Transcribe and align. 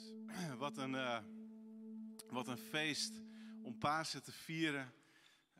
Wat 0.58 0.76
een, 0.76 0.94
uh, 0.94 1.18
wat 2.30 2.48
een 2.48 2.58
feest 2.58 3.20
om 3.62 3.78
Pasen 3.78 4.22
te 4.22 4.32
vieren. 4.32 4.92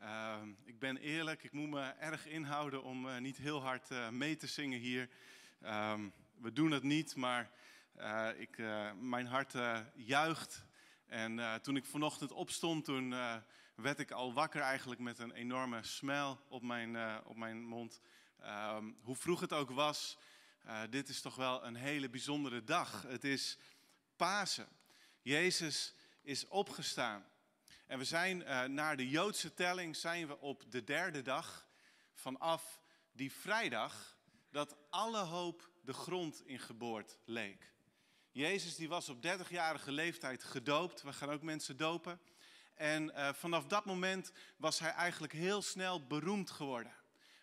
Uh, 0.01 0.41
ik 0.63 0.79
ben 0.79 0.97
eerlijk, 0.97 1.43
ik 1.43 1.51
moet 1.51 1.69
me 1.69 1.81
erg 1.81 2.27
inhouden 2.27 2.83
om 2.83 3.05
uh, 3.05 3.17
niet 3.17 3.37
heel 3.37 3.61
hard 3.61 4.11
mee 4.11 4.35
te 4.35 4.47
zingen 4.47 4.79
hier. 4.79 5.09
Um, 5.65 6.13
we 6.41 6.53
doen 6.53 6.71
het 6.71 6.83
niet, 6.83 7.15
maar 7.15 7.51
ik, 8.37 8.57
mijn 8.99 9.25
hart 9.25 9.53
juicht. 9.95 10.65
En 11.05 11.61
toen 11.61 11.75
ik 11.75 11.85
vanochtend 11.85 12.31
opstond, 12.31 12.85
toen 12.85 13.09
werd 13.75 13.99
ik 13.99 14.11
al 14.11 14.33
wakker 14.33 14.61
eigenlijk 14.61 15.01
met 15.01 15.19
een 15.19 15.31
enorme 15.31 15.83
smile 15.83 16.37
op 16.47 16.61
mijn, 16.61 17.21
op 17.25 17.35
mijn 17.35 17.63
mond. 17.63 18.01
Um, 18.41 18.97
hoe 19.01 19.15
vroeg 19.15 19.39
het 19.39 19.53
ook 19.53 19.69
was, 19.69 20.17
dit 20.89 21.09
is 21.09 21.21
toch 21.21 21.35
wel 21.35 21.65
een 21.65 21.75
hele 21.75 22.09
bijzondere 22.09 22.63
dag. 22.63 23.01
Het 23.07 23.23
is 23.23 23.57
Pasen. 24.15 24.67
Jezus 25.21 25.93
is 26.21 26.47
opgestaan. 26.47 27.25
En 27.87 27.97
we 27.97 28.05
zijn 28.05 28.41
uh, 28.41 28.63
naar 28.63 28.97
de 28.97 29.09
Joodse 29.09 29.53
telling 29.53 29.95
zijn 29.95 30.27
we 30.27 30.39
op 30.39 30.63
de 30.71 30.83
derde 30.83 31.21
dag 31.21 31.67
vanaf 32.13 32.79
die 33.11 33.31
vrijdag 33.31 34.17
dat 34.51 34.75
alle 34.89 35.17
hoop 35.17 35.69
de 35.81 35.93
grond 35.93 36.47
in 36.47 36.59
geboord 36.59 37.17
leek. 37.25 37.71
Jezus 38.31 38.75
die 38.75 38.87
was 38.87 39.09
op 39.09 39.25
30-jarige 39.25 39.91
leeftijd 39.91 40.43
gedoopt. 40.43 41.01
We 41.01 41.13
gaan 41.13 41.29
ook 41.29 41.41
mensen 41.41 41.77
dopen. 41.77 42.19
En 42.73 43.09
uh, 43.09 43.33
vanaf 43.33 43.65
dat 43.65 43.85
moment 43.85 44.31
was 44.57 44.79
hij 44.79 44.91
eigenlijk 44.91 45.33
heel 45.33 45.61
snel 45.61 46.07
beroemd 46.07 46.51
geworden. 46.51 46.93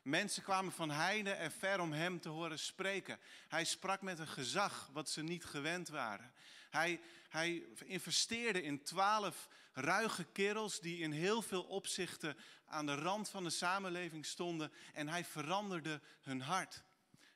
Mensen 0.03 0.43
kwamen 0.43 0.73
van 0.73 0.91
heide 0.91 1.31
en 1.31 1.53
ver 1.53 1.81
om 1.81 1.93
hem 1.93 2.21
te 2.21 2.29
horen 2.29 2.59
spreken. 2.59 3.19
Hij 3.49 3.65
sprak 3.65 4.03
met 4.03 4.19
een 4.19 4.29
gezag 4.29 4.91
wat 4.93 5.11
ze 5.11 5.23
niet 5.23 5.45
gewend 5.45 5.89
waren. 5.89 6.33
Hij, 6.71 7.01
hij 7.29 7.65
investeerde 7.85 8.63
in 8.63 8.83
twaalf 8.83 9.49
ruige 9.73 10.25
kerels 10.25 10.81
die 10.81 10.99
in 10.99 11.13
heel 11.13 11.43
veel 11.43 11.63
opzichten 11.63 12.37
aan 12.65 12.87
de 12.87 12.95
rand 12.95 13.29
van 13.29 13.45
de 13.45 13.51
samenleving 13.51 14.27
stonden. 14.27 14.73
En 14.93 15.09
hij 15.09 15.25
veranderde 15.25 16.01
hun 16.21 16.41
hart. 16.41 16.83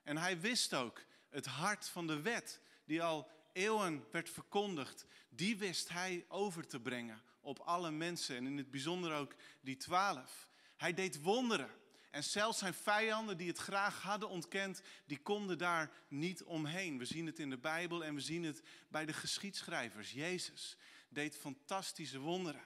En 0.02 0.16
hij 0.16 0.40
wist 0.40 0.74
ook 0.74 1.02
het 1.28 1.46
hart 1.46 1.88
van 1.88 2.06
de 2.06 2.20
wet, 2.20 2.60
die 2.84 3.02
al 3.02 3.30
eeuwen 3.52 4.06
werd 4.10 4.30
verkondigd, 4.30 5.06
die 5.28 5.56
wist 5.56 5.88
hij 5.88 6.24
over 6.28 6.66
te 6.66 6.80
brengen 6.80 7.22
op 7.40 7.58
alle 7.58 7.90
mensen 7.90 8.36
en 8.36 8.46
in 8.46 8.56
het 8.56 8.70
bijzonder 8.70 9.14
ook 9.14 9.34
die 9.60 9.76
twaalf. 9.76 10.48
Hij 10.76 10.94
deed 10.94 11.22
wonderen. 11.22 11.70
En 12.14 12.24
zelfs 12.24 12.58
zijn 12.58 12.74
vijanden 12.74 13.36
die 13.36 13.48
het 13.48 13.58
graag 13.58 14.02
hadden 14.02 14.28
ontkend, 14.28 14.82
die 15.06 15.18
konden 15.18 15.58
daar 15.58 15.90
niet 16.08 16.42
omheen. 16.42 16.98
We 16.98 17.04
zien 17.04 17.26
het 17.26 17.38
in 17.38 17.50
de 17.50 17.58
Bijbel 17.58 18.04
en 18.04 18.14
we 18.14 18.20
zien 18.20 18.44
het 18.44 18.62
bij 18.88 19.06
de 19.06 19.12
geschiedschrijvers. 19.12 20.12
Jezus 20.12 20.76
deed 21.08 21.36
fantastische 21.36 22.18
wonderen. 22.18 22.64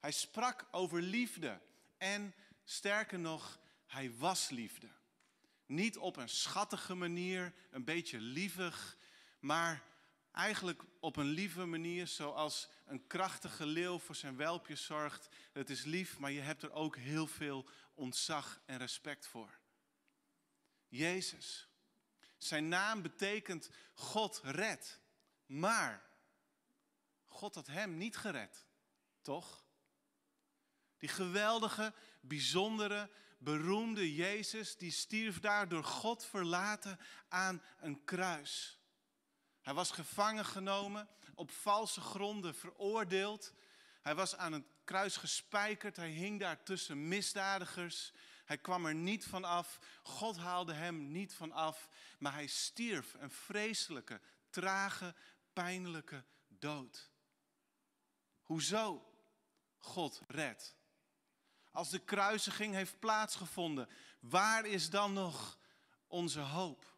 Hij 0.00 0.10
sprak 0.10 0.66
over 0.70 1.02
liefde 1.02 1.60
en 1.98 2.34
sterker 2.64 3.18
nog, 3.18 3.60
hij 3.86 4.12
was 4.16 4.48
liefde. 4.48 4.88
Niet 5.66 5.98
op 5.98 6.16
een 6.16 6.28
schattige 6.28 6.94
manier, 6.94 7.52
een 7.70 7.84
beetje 7.84 8.20
lievig, 8.20 8.96
maar 9.40 9.82
eigenlijk 10.32 10.82
op 11.00 11.16
een 11.16 11.26
lieve 11.26 11.64
manier, 11.64 12.06
zoals 12.06 12.68
een 12.86 13.06
krachtige 13.06 13.66
leeuw 13.66 13.98
voor 13.98 14.14
zijn 14.14 14.36
welpjes 14.36 14.84
zorgt. 14.84 15.28
Het 15.52 15.70
is 15.70 15.84
lief, 15.84 16.18
maar 16.18 16.30
je 16.30 16.40
hebt 16.40 16.62
er 16.62 16.72
ook 16.72 16.96
heel 16.96 17.26
veel 17.26 17.68
ontzag 17.94 18.60
en 18.66 18.78
respect 18.78 19.26
voor. 19.26 19.58
Jezus. 20.88 21.68
Zijn 22.38 22.68
naam 22.68 23.02
betekent 23.02 23.70
God 23.94 24.40
red. 24.44 25.00
Maar 25.46 26.06
God 27.24 27.54
had 27.54 27.66
hem 27.66 27.96
niet 27.96 28.16
gered, 28.16 28.66
toch? 29.22 29.64
Die 30.98 31.08
geweldige, 31.08 31.94
bijzondere, 32.20 33.10
beroemde 33.38 34.14
Jezus, 34.14 34.76
die 34.76 34.90
stierf 34.90 35.40
daar 35.40 35.68
door 35.68 35.84
God 35.84 36.24
verlaten 36.24 36.98
aan 37.28 37.62
een 37.78 38.04
kruis. 38.04 38.77
Hij 39.68 39.76
was 39.76 39.90
gevangen 39.90 40.44
genomen, 40.44 41.08
op 41.34 41.50
valse 41.50 42.00
gronden 42.00 42.54
veroordeeld. 42.54 43.52
Hij 44.02 44.14
was 44.14 44.36
aan 44.36 44.52
het 44.52 44.64
kruis 44.84 45.16
gespijkerd, 45.16 45.96
hij 45.96 46.10
hing 46.10 46.40
daar 46.40 46.62
tussen 46.62 47.08
misdadigers. 47.08 48.12
Hij 48.44 48.58
kwam 48.58 48.86
er 48.86 48.94
niet 48.94 49.24
van 49.24 49.44
af, 49.44 49.78
God 50.02 50.36
haalde 50.36 50.72
hem 50.72 51.10
niet 51.10 51.34
van 51.34 51.52
af, 51.52 51.88
maar 52.18 52.32
hij 52.32 52.46
stierf 52.46 53.14
een 53.18 53.30
vreselijke, 53.30 54.20
trage, 54.50 55.14
pijnlijke 55.52 56.24
dood. 56.46 57.10
Hoezo 58.42 59.12
God 59.78 60.22
redt? 60.26 60.76
Als 61.70 61.90
de 61.90 61.98
kruisiging 61.98 62.74
heeft 62.74 62.98
plaatsgevonden, 62.98 63.88
waar 64.20 64.66
is 64.66 64.90
dan 64.90 65.12
nog 65.12 65.58
onze 66.06 66.40
hoop? 66.40 66.96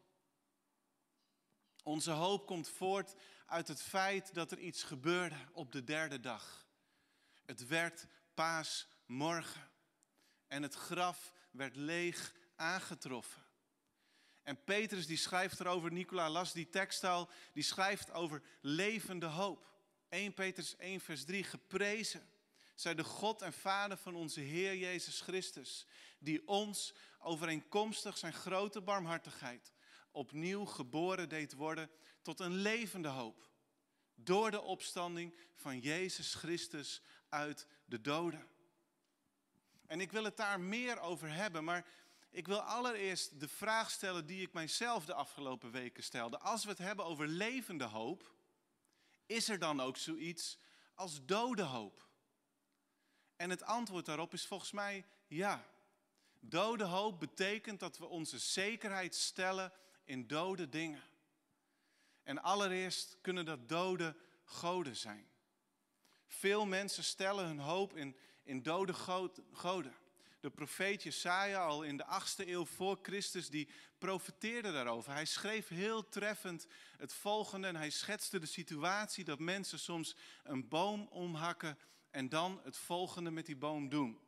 Onze 1.83 2.11
hoop 2.11 2.47
komt 2.47 2.69
voort 2.69 3.15
uit 3.47 3.69
het 3.69 3.83
feit 3.83 4.35
dat 4.35 4.51
er 4.51 4.59
iets 4.59 4.83
gebeurde 4.83 5.37
op 5.53 5.73
de 5.73 5.85
derde 5.85 6.21
dag. 6.21 6.67
Het 7.47 7.67
werd 7.67 8.07
paasmorgen 8.35 9.71
en 10.47 10.63
het 10.63 10.75
graf 10.75 11.33
werd 11.51 11.77
leeg 11.77 12.35
aangetroffen. 12.57 13.43
En 14.43 14.65
Petrus 14.65 15.07
die 15.07 15.17
schrijft 15.17 15.61
erover, 15.61 15.93
Nicola 15.93 16.31
las 16.31 16.53
die 16.53 16.69
tekst 16.69 17.05
al, 17.05 17.29
die 17.53 17.63
schrijft 17.63 18.11
over 18.11 18.43
levende 18.61 19.27
hoop. 19.27 19.69
1 20.09 20.35
Petrus 20.35 20.77
1 20.77 21.01
vers 21.01 21.25
3, 21.25 21.45
geprezen 21.45 22.31
zij 22.75 22.95
de 22.95 23.05
God 23.05 23.43
en 23.43 23.53
Vader 23.53 23.97
van 23.97 24.15
onze 24.15 24.41
Heer 24.41 24.77
Jezus 24.77 25.21
Christus, 25.21 25.87
die 26.19 26.49
ons 26.49 26.95
overeenkomstig 27.19 28.19
zijn 28.19 28.33
grote 28.33 28.81
barmhartigheid 28.81 29.73
opnieuw 30.11 30.65
geboren 30.65 31.29
deed 31.29 31.53
worden 31.53 31.91
tot 32.23 32.41
een 32.41 32.55
levende 32.55 33.09
hoop. 33.09 33.49
Door 34.15 34.51
de 34.51 34.61
opstanding 34.61 35.35
van 35.55 35.79
Jezus 35.79 36.35
Christus 36.35 37.03
uit 37.29 37.67
de 37.85 38.01
doden. 38.01 38.49
En 39.87 40.01
ik 40.01 40.13
wil 40.13 40.25
het 40.25 40.37
daar 40.37 40.61
meer 40.61 41.01
over 41.01 41.33
hebben, 41.33 41.65
maar 41.65 41.87
ik 42.31 42.47
wil 42.47 42.61
allereerst 42.61 43.41
de 43.41 43.49
vraag 43.49 43.91
stellen 43.91 44.27
die 44.27 44.43
ik 44.43 44.53
mijzelf 44.53 45.05
de 45.05 45.15
afgelopen 45.15 45.71
weken 45.71 46.03
stelde. 46.03 46.39
Als 46.39 46.65
we 46.65 46.71
het 46.71 46.79
hebben 46.79 47.05
over 47.05 47.27
levende 47.27 47.85
hoop, 47.85 48.35
is 49.27 49.49
er 49.49 49.59
dan 49.59 49.81
ook 49.81 49.97
zoiets 49.97 50.59
als 50.95 51.25
dode 51.25 51.63
hoop? 51.63 52.09
En 53.37 53.51
het 53.51 53.63
antwoord 53.63 54.07
daarop 54.07 54.33
is 54.33 54.47
volgens 54.47 54.73
mij 54.73 55.07
ja. 55.27 55.67
Dode 56.41 56.85
hoop 56.85 57.21
betekent 57.21 57.81
dat 57.81 57.99
we 57.99 58.07
onze 58.07 58.39
zekerheid 58.39 59.15
stellen 59.15 59.73
in 60.05 60.27
dode 60.27 60.69
dingen. 60.69 61.03
En 62.23 62.43
allereerst 62.43 63.19
kunnen 63.21 63.45
dat 63.45 63.69
dode 63.69 64.17
goden 64.45 64.97
zijn. 64.97 65.29
Veel 66.27 66.67
mensen 66.67 67.05
stellen 67.05 67.47
hun 67.47 67.59
hoop 67.59 67.97
in, 67.97 68.17
in 68.43 68.63
dode 68.63 68.95
goden. 69.53 69.95
De 70.41 70.51
profeet 70.51 71.03
Jesaja 71.03 71.65
al 71.65 71.83
in 71.83 71.97
de 71.97 72.05
8e 72.05 72.49
eeuw 72.49 72.65
voor 72.65 72.99
Christus, 73.03 73.49
die 73.49 73.69
profeteerde 73.99 74.73
daarover. 74.73 75.13
Hij 75.13 75.25
schreef 75.25 75.69
heel 75.69 76.09
treffend 76.09 76.67
het 76.97 77.13
volgende 77.13 77.67
en 77.67 77.77
hij 77.77 77.91
schetste 77.91 78.39
de 78.39 78.47
situatie 78.47 79.25
dat 79.25 79.39
mensen 79.39 79.79
soms 79.79 80.17
een 80.43 80.69
boom 80.69 81.09
omhakken 81.11 81.79
en 82.11 82.29
dan 82.29 82.61
het 82.65 82.77
volgende 82.77 83.31
met 83.31 83.47
die 83.47 83.57
boom 83.57 83.89
doen. 83.89 84.21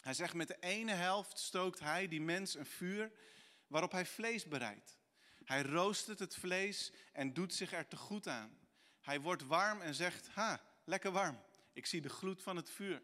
Hij 0.00 0.14
zegt 0.14 0.34
met 0.34 0.48
de 0.48 0.56
ene 0.60 0.92
helft 0.92 1.38
stookt 1.38 1.80
hij, 1.80 2.08
die 2.08 2.20
mens, 2.20 2.54
een 2.54 2.66
vuur 2.66 3.12
waarop 3.70 3.92
hij 3.92 4.06
vlees 4.06 4.44
bereidt. 4.44 4.98
Hij 5.44 5.62
roostert 5.62 6.18
het 6.18 6.36
vlees 6.36 6.92
en 7.12 7.32
doet 7.32 7.54
zich 7.54 7.72
er 7.72 7.88
te 7.88 7.96
goed 7.96 8.26
aan. 8.26 8.58
Hij 9.00 9.20
wordt 9.20 9.46
warm 9.46 9.80
en 9.80 9.94
zegt, 9.94 10.28
ha, 10.28 10.60
lekker 10.84 11.10
warm. 11.10 11.42
Ik 11.72 11.86
zie 11.86 12.00
de 12.00 12.08
gloed 12.08 12.42
van 12.42 12.56
het 12.56 12.70
vuur. 12.70 13.02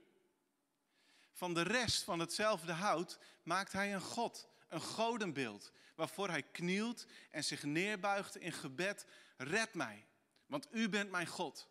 Van 1.32 1.54
de 1.54 1.62
rest 1.62 2.02
van 2.02 2.18
hetzelfde 2.18 2.72
hout 2.72 3.18
maakt 3.42 3.72
hij 3.72 3.94
een 3.94 4.00
god, 4.00 4.48
een 4.68 4.80
godenbeeld, 4.80 5.72
waarvoor 5.94 6.28
hij 6.28 6.42
knielt 6.42 7.06
en 7.30 7.44
zich 7.44 7.62
neerbuigt 7.62 8.36
in 8.36 8.52
gebed. 8.52 9.06
Red 9.36 9.74
mij, 9.74 10.06
want 10.46 10.68
u 10.70 10.88
bent 10.88 11.10
mijn 11.10 11.26
God. 11.26 11.68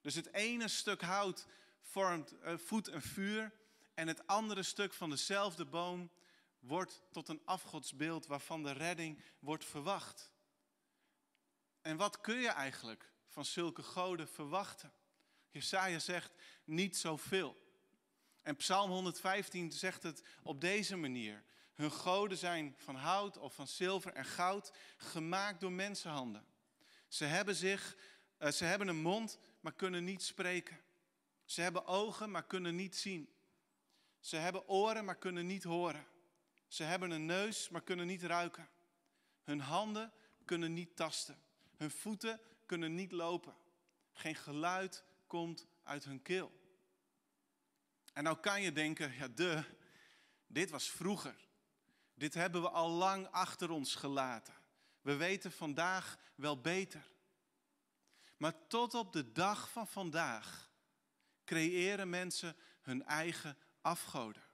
Dus 0.00 0.14
het 0.14 0.32
ene 0.32 0.68
stuk 0.68 1.00
hout 1.00 1.46
vormt, 1.80 2.32
uh, 2.32 2.58
voedt 2.58 2.88
een 2.88 3.02
vuur 3.02 3.52
en 3.94 4.08
het 4.08 4.26
andere 4.26 4.62
stuk 4.62 4.92
van 4.92 5.10
dezelfde 5.10 5.64
boom 5.64 6.10
wordt 6.66 7.02
tot 7.10 7.28
een 7.28 7.42
afgodsbeeld 7.44 8.26
waarvan 8.26 8.62
de 8.62 8.72
redding 8.72 9.22
wordt 9.38 9.64
verwacht. 9.64 10.32
En 11.80 11.96
wat 11.96 12.20
kun 12.20 12.38
je 12.40 12.48
eigenlijk 12.48 13.12
van 13.26 13.44
zulke 13.44 13.82
goden 13.82 14.28
verwachten? 14.28 14.92
Jesaja 15.50 15.98
zegt 15.98 16.32
niet 16.64 16.96
zoveel. 16.96 17.64
En 18.42 18.56
Psalm 18.56 18.90
115 18.90 19.72
zegt 19.72 20.02
het 20.02 20.22
op 20.42 20.60
deze 20.60 20.96
manier. 20.96 21.44
Hun 21.74 21.92
goden 21.92 22.38
zijn 22.38 22.74
van 22.78 22.94
hout 22.94 23.38
of 23.38 23.54
van 23.54 23.68
zilver 23.68 24.12
en 24.12 24.24
goud, 24.24 24.72
gemaakt 24.96 25.60
door 25.60 25.72
mensenhanden. 25.72 26.46
Ze 27.08 27.24
hebben, 27.24 27.54
zich, 27.54 27.96
uh, 28.38 28.50
ze 28.50 28.64
hebben 28.64 28.88
een 28.88 29.00
mond, 29.00 29.38
maar 29.60 29.72
kunnen 29.72 30.04
niet 30.04 30.22
spreken. 30.22 30.80
Ze 31.44 31.60
hebben 31.60 31.86
ogen, 31.86 32.30
maar 32.30 32.46
kunnen 32.46 32.76
niet 32.76 32.96
zien. 32.96 33.34
Ze 34.20 34.36
hebben 34.36 34.68
oren, 34.68 35.04
maar 35.04 35.16
kunnen 35.18 35.46
niet 35.46 35.64
horen. 35.64 36.06
Ze 36.68 36.82
hebben 36.82 37.10
een 37.10 37.26
neus, 37.26 37.68
maar 37.68 37.82
kunnen 37.82 38.06
niet 38.06 38.22
ruiken. 38.22 38.68
Hun 39.42 39.60
handen 39.60 40.12
kunnen 40.44 40.72
niet 40.72 40.96
tasten. 40.96 41.42
Hun 41.76 41.90
voeten 41.90 42.40
kunnen 42.66 42.94
niet 42.94 43.12
lopen. 43.12 43.56
Geen 44.12 44.34
geluid 44.34 45.04
komt 45.26 45.66
uit 45.82 46.04
hun 46.04 46.22
keel. 46.22 46.52
En 48.12 48.24
nou 48.24 48.36
kan 48.36 48.62
je 48.62 48.72
denken, 48.72 49.12
ja 49.12 49.28
de, 49.28 49.64
dit 50.46 50.70
was 50.70 50.90
vroeger. 50.90 51.48
Dit 52.14 52.34
hebben 52.34 52.62
we 52.62 52.70
al 52.70 52.90
lang 52.90 53.26
achter 53.30 53.70
ons 53.70 53.94
gelaten. 53.94 54.54
We 55.00 55.16
weten 55.16 55.52
vandaag 55.52 56.18
wel 56.34 56.60
beter. 56.60 57.14
Maar 58.36 58.66
tot 58.66 58.94
op 58.94 59.12
de 59.12 59.32
dag 59.32 59.70
van 59.70 59.86
vandaag 59.86 60.70
creëren 61.44 62.10
mensen 62.10 62.56
hun 62.80 63.04
eigen 63.04 63.58
afgoden. 63.80 64.45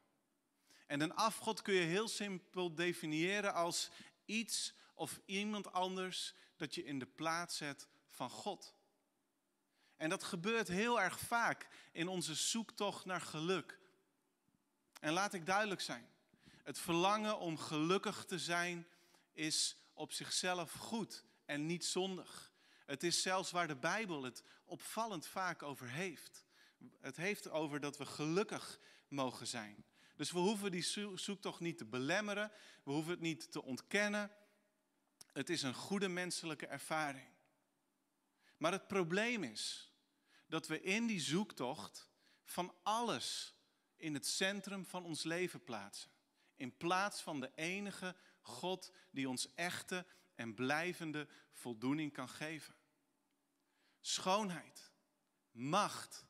En 0.93 1.01
een 1.01 1.15
afgod 1.15 1.63
kun 1.63 1.75
je 1.75 1.81
heel 1.81 2.09
simpel 2.09 2.75
definiëren 2.75 3.55
als 3.55 3.91
iets 4.25 4.75
of 4.95 5.21
iemand 5.25 5.73
anders 5.73 6.35
dat 6.57 6.75
je 6.75 6.85
in 6.85 6.99
de 6.99 7.07
plaats 7.07 7.57
zet 7.57 7.89
van 8.07 8.31
God. 8.31 8.75
En 9.97 10.09
dat 10.09 10.23
gebeurt 10.23 10.69
heel 10.69 11.01
erg 11.01 11.19
vaak 11.19 11.69
in 11.93 12.09
onze 12.09 12.35
zoektocht 12.35 13.05
naar 13.05 13.21
geluk. 13.21 13.79
En 15.01 15.13
laat 15.13 15.35
ik 15.35 15.47
duidelijk 15.47 15.81
zijn. 15.81 16.09
Het 16.63 16.79
verlangen 16.79 17.39
om 17.39 17.59
gelukkig 17.59 18.25
te 18.25 18.39
zijn 18.39 18.87
is 19.33 19.77
op 19.93 20.13
zichzelf 20.13 20.73
goed 20.73 21.25
en 21.45 21.67
niet 21.67 21.85
zondig. 21.85 22.53
Het 22.87 23.03
is 23.03 23.23
zelfs 23.23 23.51
waar 23.51 23.69
de 23.69 23.77
Bijbel 23.77 24.23
het 24.23 24.43
opvallend 24.65 25.27
vaak 25.27 25.63
over 25.63 25.89
heeft. 25.89 26.45
Het 27.01 27.17
heeft 27.17 27.51
over 27.51 27.81
dat 27.81 27.99
we 27.99 28.07
gelukkig 28.07 28.79
mogen 29.09 29.47
zijn. 29.47 29.85
Dus 30.23 30.31
we 30.31 30.39
hoeven 30.39 30.71
die 30.71 30.83
zoektocht 31.15 31.61
niet 31.61 31.79
te 31.79 31.85
belemmeren, 31.85 32.53
we 32.83 32.91
hoeven 32.91 33.11
het 33.11 33.21
niet 33.21 33.53
te 33.53 33.63
ontkennen. 33.63 34.31
Het 35.33 35.51
is 35.51 35.63
een 35.63 35.75
goede 35.75 36.09
menselijke 36.09 36.67
ervaring. 36.67 37.29
Maar 38.57 38.73
het 38.73 38.87
probleem 38.87 39.45
is 39.45 39.93
dat 40.47 40.67
we 40.67 40.83
in 40.83 41.07
die 41.07 41.21
zoektocht 41.21 42.11
van 42.45 42.75
alles 42.83 43.55
in 43.97 44.15
het 44.15 44.27
centrum 44.27 44.87
van 44.87 45.05
ons 45.05 45.23
leven 45.23 45.65
plaatsen. 45.65 46.11
In 46.57 46.77
plaats 46.77 47.23
van 47.23 47.41
de 47.41 47.51
enige 47.55 48.17
God 48.41 48.93
die 49.11 49.29
ons 49.29 49.55
echte 49.55 50.07
en 50.35 50.55
blijvende 50.55 51.29
voldoening 51.53 52.13
kan 52.13 52.29
geven. 52.29 52.75
Schoonheid, 54.01 54.93
macht, 55.51 56.27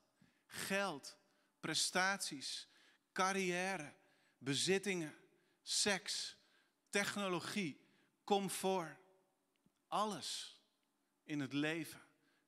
geld, 0.46 1.18
prestaties, 1.60 2.70
carrière, 3.12 3.94
bezittingen, 4.38 5.14
seks, 5.62 6.36
technologie, 6.90 7.80
comfort. 8.24 8.96
Alles 9.88 10.60
in 11.24 11.40
het 11.40 11.52
leven 11.52 12.00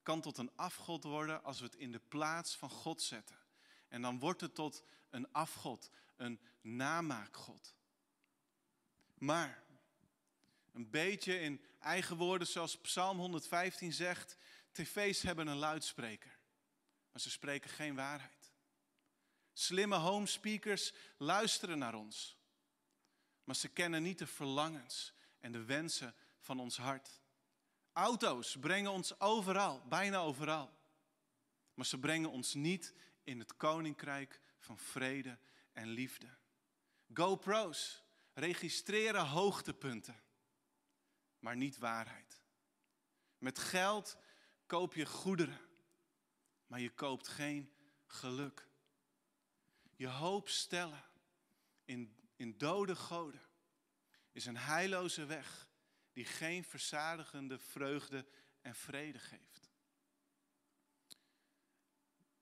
kan 0.03 0.21
tot 0.21 0.37
een 0.37 0.51
afgod 0.55 1.03
worden 1.03 1.43
als 1.43 1.59
we 1.59 1.65
het 1.65 1.75
in 1.75 1.91
de 1.91 1.99
plaats 1.99 2.55
van 2.55 2.69
God 2.69 3.01
zetten. 3.01 3.39
En 3.87 4.01
dan 4.01 4.19
wordt 4.19 4.41
het 4.41 4.55
tot 4.55 4.83
een 5.09 5.31
afgod, 5.31 5.91
een 6.15 6.39
namaakgod. 6.61 7.75
Maar 9.13 9.63
een 10.73 10.89
beetje 10.89 11.39
in 11.39 11.65
eigen 11.79 12.17
woorden, 12.17 12.47
zoals 12.47 12.77
Psalm 12.77 13.17
115 13.17 13.93
zegt, 13.93 14.37
tv's 14.71 15.21
hebben 15.21 15.47
een 15.47 15.57
luidspreker, 15.57 16.37
maar 17.11 17.21
ze 17.21 17.29
spreken 17.29 17.69
geen 17.69 17.95
waarheid. 17.95 18.34
Slimme 19.57 19.95
home 19.95 20.25
speakers 20.25 20.93
luisteren 21.17 21.77
naar 21.77 21.93
ons, 21.93 22.37
maar 23.43 23.55
ze 23.55 23.67
kennen 23.67 24.03
niet 24.03 24.17
de 24.17 24.27
verlangens 24.27 25.13
en 25.39 25.51
de 25.51 25.63
wensen 25.63 26.15
van 26.39 26.59
ons 26.59 26.77
hart. 26.77 27.21
Auto's 27.93 28.57
brengen 28.59 28.91
ons 28.91 29.19
overal, 29.19 29.87
bijna 29.87 30.17
overal. 30.17 30.77
Maar 31.73 31.85
ze 31.85 31.99
brengen 31.99 32.29
ons 32.29 32.53
niet 32.53 32.93
in 33.23 33.39
het 33.39 33.55
koninkrijk 33.55 34.41
van 34.59 34.77
vrede 34.77 35.37
en 35.73 35.87
liefde. 35.87 36.37
GoPro's 37.13 38.03
registreren 38.33 39.25
hoogtepunten, 39.25 40.23
maar 41.39 41.55
niet 41.55 41.77
waarheid. 41.77 42.41
Met 43.37 43.59
geld 43.59 44.17
koop 44.65 44.93
je 44.93 45.05
goederen, 45.05 45.59
maar 46.67 46.79
je 46.79 46.89
koopt 46.89 47.27
geen 47.27 47.73
geluk. 48.05 48.67
Je 49.95 50.07
hoop 50.07 50.49
stellen 50.49 51.03
in, 51.85 52.15
in 52.35 52.57
dode 52.57 52.95
goden 52.95 53.41
is 54.31 54.45
een 54.45 54.57
heilloze 54.57 55.25
weg 55.25 55.67
die 56.13 56.25
geen 56.25 56.63
verzadigende 56.63 57.59
vreugde 57.59 58.25
en 58.61 58.75
vrede 58.75 59.19
geeft. 59.19 59.71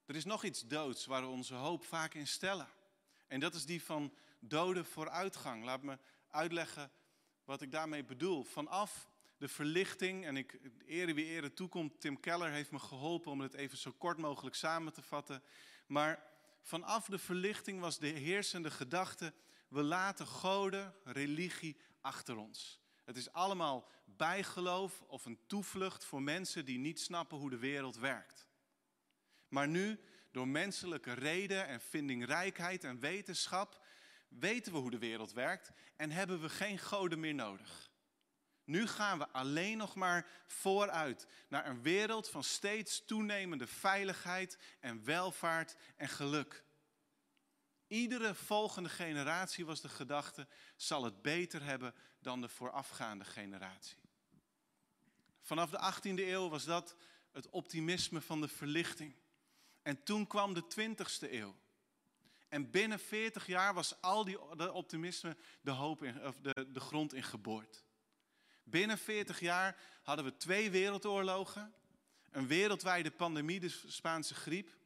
Er 0.05 0.15
is 0.15 0.25
nog 0.25 0.43
iets 0.43 0.67
doods 0.67 1.05
waar 1.05 1.21
we 1.21 1.27
onze 1.27 1.53
hoop 1.53 1.85
vaak 1.85 2.13
in 2.13 2.27
stellen. 2.27 2.69
En 3.27 3.39
dat 3.39 3.53
is 3.53 3.65
die 3.65 3.83
van 3.83 4.13
dode 4.39 4.83
vooruitgang. 4.83 5.63
Laat 5.63 5.83
me 5.83 5.97
uitleggen 6.27 6.91
wat 7.43 7.61
ik 7.61 7.71
daarmee 7.71 8.03
bedoel. 8.03 8.43
Vanaf 8.43 9.09
de 9.37 9.47
verlichting, 9.47 10.25
en 10.25 10.37
ik 10.37 10.59
ere 10.85 11.13
wie 11.13 11.25
ere 11.25 11.53
toekomt, 11.53 11.99
Tim 11.99 12.19
Keller 12.19 12.51
heeft 12.51 12.71
me 12.71 12.79
geholpen 12.79 13.31
om 13.31 13.41
het 13.41 13.53
even 13.53 13.77
zo 13.77 13.91
kort 13.91 14.17
mogelijk 14.17 14.55
samen 14.55 14.93
te 14.93 15.01
vatten. 15.01 15.43
Maar 15.87 16.32
vanaf 16.63 17.05
de 17.05 17.19
verlichting 17.19 17.79
was 17.79 17.99
de 17.99 18.07
heersende 18.07 18.71
gedachte, 18.71 19.33
we 19.67 19.83
laten 19.83 20.27
goden, 20.27 20.95
religie 21.03 21.77
achter 22.01 22.37
ons. 22.37 22.81
Het 23.03 23.17
is 23.17 23.31
allemaal 23.31 23.89
bijgeloof 24.05 25.01
of 25.01 25.25
een 25.25 25.39
toevlucht 25.47 26.05
voor 26.05 26.21
mensen 26.21 26.65
die 26.65 26.79
niet 26.79 26.99
snappen 26.99 27.37
hoe 27.37 27.49
de 27.49 27.57
wereld 27.57 27.95
werkt. 27.95 28.47
Maar 29.47 29.67
nu, 29.67 29.99
door 30.31 30.47
menselijke 30.47 31.13
reden 31.13 31.67
en 31.67 31.81
vindingrijkheid 31.81 32.83
en 32.83 32.99
wetenschap, 32.99 33.85
weten 34.27 34.71
we 34.71 34.77
hoe 34.77 34.91
de 34.91 34.97
wereld 34.97 35.31
werkt 35.31 35.71
en 35.95 36.11
hebben 36.11 36.41
we 36.41 36.49
geen 36.49 36.79
goden 36.79 37.19
meer 37.19 37.35
nodig. 37.35 37.91
Nu 38.65 38.87
gaan 38.87 39.17
we 39.17 39.29
alleen 39.29 39.77
nog 39.77 39.95
maar 39.95 40.27
vooruit 40.47 41.27
naar 41.47 41.65
een 41.65 41.81
wereld 41.81 42.29
van 42.29 42.43
steeds 42.43 43.05
toenemende 43.05 43.67
veiligheid 43.67 44.57
en 44.79 45.03
welvaart 45.03 45.75
en 45.95 46.09
geluk. 46.09 46.63
Iedere 47.87 48.35
volgende 48.35 48.89
generatie 48.89 49.65
was 49.65 49.81
de 49.81 49.89
gedachte, 49.89 50.47
zal 50.75 51.03
het 51.03 51.21
beter 51.21 51.63
hebben 51.63 51.93
dan 52.19 52.41
de 52.41 52.49
voorafgaande 52.49 53.25
generatie. 53.25 53.97
Vanaf 55.41 55.69
de 55.69 55.93
18e 55.93 56.19
eeuw 56.19 56.49
was 56.49 56.63
dat 56.63 56.95
het 57.31 57.49
optimisme 57.49 58.21
van 58.21 58.41
de 58.41 58.47
verlichting. 58.47 59.15
En 59.81 60.03
toen 60.03 60.27
kwam 60.27 60.53
de 60.53 60.63
20e 60.63 61.31
eeuw. 61.31 61.55
En 62.49 62.71
binnen 62.71 62.99
40 62.99 63.47
jaar 63.47 63.73
was 63.73 64.01
al 64.01 64.25
die 64.25 64.71
optimisme 64.73 65.37
de, 65.61 65.71
hoop 65.71 66.03
in, 66.03 66.25
of 66.25 66.37
de, 66.39 66.71
de 66.71 66.79
grond 66.79 67.13
in 67.13 67.23
geboord. 67.23 67.83
Binnen 68.63 68.97
40 68.97 69.39
jaar 69.39 69.77
hadden 70.01 70.25
we 70.25 70.37
twee 70.37 70.71
wereldoorlogen, 70.71 71.73
een 72.31 72.47
wereldwijde 72.47 73.11
pandemie, 73.11 73.59
de 73.59 73.69
Spaanse 73.87 74.35
griep. 74.35 74.77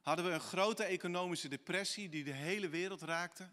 Hadden 0.00 0.24
we 0.24 0.30
een 0.30 0.40
grote 0.40 0.84
economische 0.84 1.48
depressie 1.48 2.08
die 2.08 2.24
de 2.24 2.32
hele 2.32 2.68
wereld 2.68 3.02
raakte. 3.02 3.50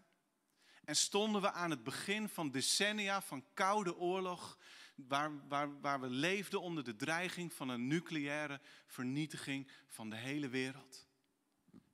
En 0.84 0.96
stonden 0.96 1.42
we 1.42 1.52
aan 1.52 1.70
het 1.70 1.82
begin 1.82 2.28
van 2.28 2.50
decennia 2.50 3.22
van 3.22 3.44
koude 3.54 3.96
oorlog, 3.96 4.58
waar, 4.94 5.48
waar, 5.48 5.80
waar 5.80 6.00
we 6.00 6.08
leefden 6.08 6.60
onder 6.60 6.84
de 6.84 6.96
dreiging 6.96 7.52
van 7.52 7.68
een 7.68 7.86
nucleaire 7.86 8.60
vernietiging 8.86 9.70
van 9.86 10.10
de 10.10 10.16
hele 10.16 10.48
wereld. 10.48 11.06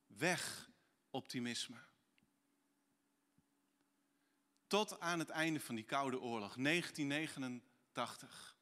Weg 0.06 0.70
optimisme. 1.10 1.76
Tot 4.70 5.00
aan 5.00 5.18
het 5.18 5.30
einde 5.30 5.60
van 5.60 5.74
die 5.74 5.84
Koude 5.84 6.20
Oorlog, 6.20 6.54
1989. 6.54 8.56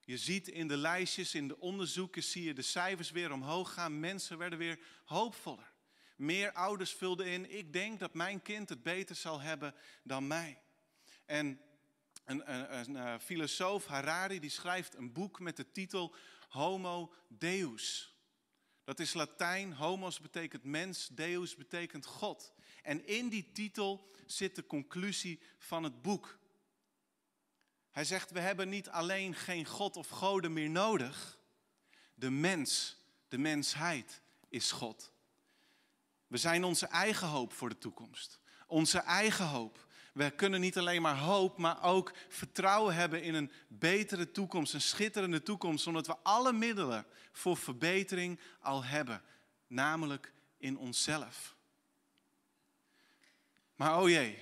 Je 0.00 0.18
ziet 0.18 0.48
in 0.48 0.68
de 0.68 0.76
lijstjes, 0.76 1.34
in 1.34 1.48
de 1.48 1.60
onderzoeken, 1.60 2.22
zie 2.22 2.44
je 2.44 2.54
de 2.54 2.62
cijfers 2.62 3.10
weer 3.10 3.32
omhoog 3.32 3.72
gaan. 3.72 4.00
Mensen 4.00 4.38
werden 4.38 4.58
weer 4.58 4.78
hoopvoller. 5.04 5.72
Meer 6.16 6.52
ouders 6.52 6.92
vulden 6.92 7.26
in, 7.26 7.56
ik 7.56 7.72
denk 7.72 7.98
dat 7.98 8.14
mijn 8.14 8.42
kind 8.42 8.68
het 8.68 8.82
beter 8.82 9.16
zal 9.16 9.40
hebben 9.40 9.74
dan 10.02 10.26
mij. 10.26 10.58
En 11.24 11.60
een, 12.24 12.52
een, 12.52 12.78
een, 12.78 12.94
een 12.94 13.20
filosoof, 13.20 13.86
Harari, 13.86 14.40
die 14.40 14.50
schrijft 14.50 14.94
een 14.94 15.12
boek 15.12 15.40
met 15.40 15.56
de 15.56 15.70
titel 15.70 16.14
Homo 16.48 17.12
Deus. 17.28 18.14
Dat 18.84 19.00
is 19.00 19.14
Latijn, 19.14 19.72
homos 19.72 20.20
betekent 20.20 20.64
mens, 20.64 21.08
deus 21.08 21.56
betekent 21.56 22.06
God. 22.06 22.52
En 22.82 23.06
in 23.06 23.28
die 23.28 23.52
titel 23.52 24.10
zit 24.26 24.56
de 24.56 24.66
conclusie 24.66 25.40
van 25.58 25.82
het 25.82 26.02
boek. 26.02 26.38
Hij 27.90 28.04
zegt, 28.04 28.30
we 28.30 28.40
hebben 28.40 28.68
niet 28.68 28.88
alleen 28.88 29.34
geen 29.34 29.66
God 29.66 29.96
of 29.96 30.08
goden 30.08 30.52
meer 30.52 30.70
nodig. 30.70 31.38
De 32.14 32.30
mens, 32.30 32.96
de 33.28 33.38
mensheid 33.38 34.20
is 34.48 34.72
God. 34.72 35.12
We 36.26 36.36
zijn 36.36 36.64
onze 36.64 36.86
eigen 36.86 37.26
hoop 37.26 37.52
voor 37.52 37.68
de 37.68 37.78
toekomst. 37.78 38.40
Onze 38.66 38.98
eigen 38.98 39.46
hoop. 39.46 39.86
We 40.12 40.30
kunnen 40.30 40.60
niet 40.60 40.78
alleen 40.78 41.02
maar 41.02 41.18
hoop, 41.18 41.58
maar 41.58 41.82
ook 41.82 42.12
vertrouwen 42.28 42.94
hebben 42.94 43.22
in 43.22 43.34
een 43.34 43.52
betere 43.68 44.30
toekomst, 44.30 44.74
een 44.74 44.80
schitterende 44.80 45.42
toekomst, 45.42 45.86
omdat 45.86 46.06
we 46.06 46.16
alle 46.22 46.52
middelen 46.52 47.06
voor 47.32 47.56
verbetering 47.56 48.40
al 48.60 48.84
hebben, 48.84 49.22
namelijk 49.66 50.32
in 50.58 50.78
onszelf. 50.78 51.56
Maar 53.76 54.00
oh 54.00 54.08
jee, 54.08 54.38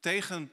tegen 0.00 0.52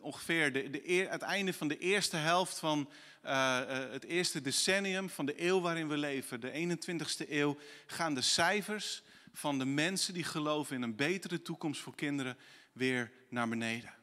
ongeveer 0.00 0.52
de, 0.52 0.70
de, 0.70 1.06
het 1.10 1.22
einde 1.22 1.52
van 1.52 1.68
de 1.68 1.78
eerste 1.78 2.16
helft 2.16 2.58
van 2.58 2.90
uh, 3.24 3.30
uh, 3.30 3.90
het 3.92 4.04
eerste 4.04 4.40
decennium 4.40 5.10
van 5.10 5.26
de 5.26 5.42
eeuw 5.42 5.60
waarin 5.60 5.88
we 5.88 5.96
leven, 5.96 6.40
de 6.40 6.78
21ste 6.78 7.30
eeuw, 7.30 7.58
gaan 7.86 8.14
de 8.14 8.20
cijfers 8.20 9.02
van 9.32 9.58
de 9.58 9.64
mensen 9.64 10.14
die 10.14 10.24
geloven 10.24 10.76
in 10.76 10.82
een 10.82 10.96
betere 10.96 11.42
toekomst 11.42 11.80
voor 11.80 11.94
kinderen 11.94 12.36
weer 12.72 13.12
naar 13.28 13.48
beneden. 13.48 13.94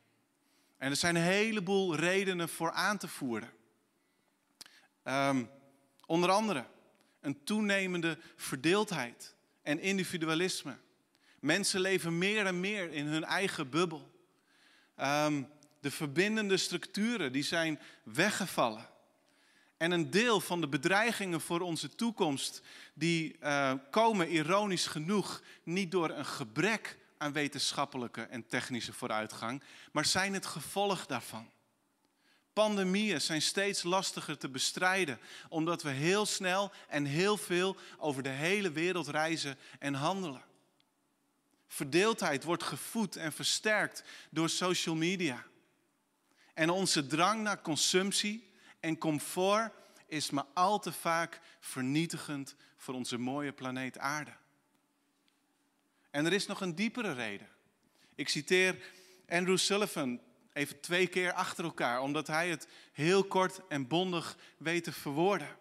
En 0.77 0.89
er 0.89 0.95
zijn 0.95 1.15
een 1.15 1.21
heleboel 1.21 1.95
redenen 1.95 2.49
voor 2.49 2.71
aan 2.71 2.97
te 2.97 3.07
voeren. 3.07 3.53
Um, 5.03 5.49
onder 6.05 6.29
andere 6.29 6.65
een 7.19 7.43
toenemende 7.43 8.17
verdeeldheid 8.35 9.35
en 9.61 9.79
individualisme. 9.79 10.77
Mensen 11.41 11.79
leven 11.79 12.17
meer 12.17 12.45
en 12.45 12.59
meer 12.59 12.91
in 12.91 13.05
hun 13.05 13.23
eigen 13.23 13.69
bubbel. 13.69 14.11
Um, 14.99 15.47
de 15.79 15.91
verbindende 15.91 16.57
structuren 16.57 17.31
die 17.31 17.43
zijn 17.43 17.79
weggevallen. 18.03 18.89
En 19.77 19.91
een 19.91 20.09
deel 20.09 20.39
van 20.39 20.61
de 20.61 20.67
bedreigingen 20.67 21.41
voor 21.41 21.59
onze 21.59 21.95
toekomst, 21.95 22.61
die 22.93 23.37
uh, 23.43 23.73
komen 23.91 24.29
ironisch 24.29 24.87
genoeg 24.87 25.41
niet 25.63 25.91
door 25.91 26.09
een 26.09 26.25
gebrek 26.25 26.97
aan 27.17 27.31
wetenschappelijke 27.31 28.21
en 28.21 28.47
technische 28.47 28.93
vooruitgang, 28.93 29.63
maar 29.91 30.05
zijn 30.05 30.33
het 30.33 30.45
gevolg 30.45 31.05
daarvan. 31.05 31.49
Pandemieën 32.53 33.21
zijn 33.21 33.41
steeds 33.41 33.83
lastiger 33.83 34.37
te 34.37 34.49
bestrijden, 34.49 35.19
omdat 35.49 35.83
we 35.83 35.89
heel 35.89 36.25
snel 36.25 36.71
en 36.87 37.05
heel 37.05 37.37
veel 37.37 37.75
over 37.97 38.23
de 38.23 38.29
hele 38.29 38.71
wereld 38.71 39.07
reizen 39.07 39.57
en 39.79 39.93
handelen. 39.93 40.49
Verdeeldheid 41.71 42.43
wordt 42.43 42.63
gevoed 42.63 43.15
en 43.15 43.33
versterkt 43.33 44.03
door 44.29 44.49
social 44.49 44.95
media. 44.95 45.45
En 46.53 46.69
onze 46.69 47.07
drang 47.07 47.41
naar 47.41 47.61
consumptie 47.61 48.51
en 48.79 48.97
comfort 48.97 49.73
is 50.07 50.29
maar 50.29 50.45
al 50.53 50.79
te 50.79 50.91
vaak 50.91 51.39
vernietigend 51.59 52.55
voor 52.77 52.93
onze 52.93 53.17
mooie 53.17 53.51
planeet 53.51 53.97
Aarde. 53.97 54.33
En 56.09 56.25
er 56.25 56.33
is 56.33 56.45
nog 56.45 56.61
een 56.61 56.75
diepere 56.75 57.13
reden. 57.13 57.49
Ik 58.15 58.29
citeer 58.29 58.83
Andrew 59.27 59.57
Sullivan 59.57 60.21
even 60.53 60.79
twee 60.79 61.07
keer 61.07 61.33
achter 61.33 61.63
elkaar, 61.63 62.01
omdat 62.01 62.27
hij 62.27 62.49
het 62.49 62.67
heel 62.91 63.23
kort 63.23 63.67
en 63.67 63.87
bondig 63.87 64.37
weet 64.57 64.83
te 64.83 64.91
verwoorden. 64.91 65.57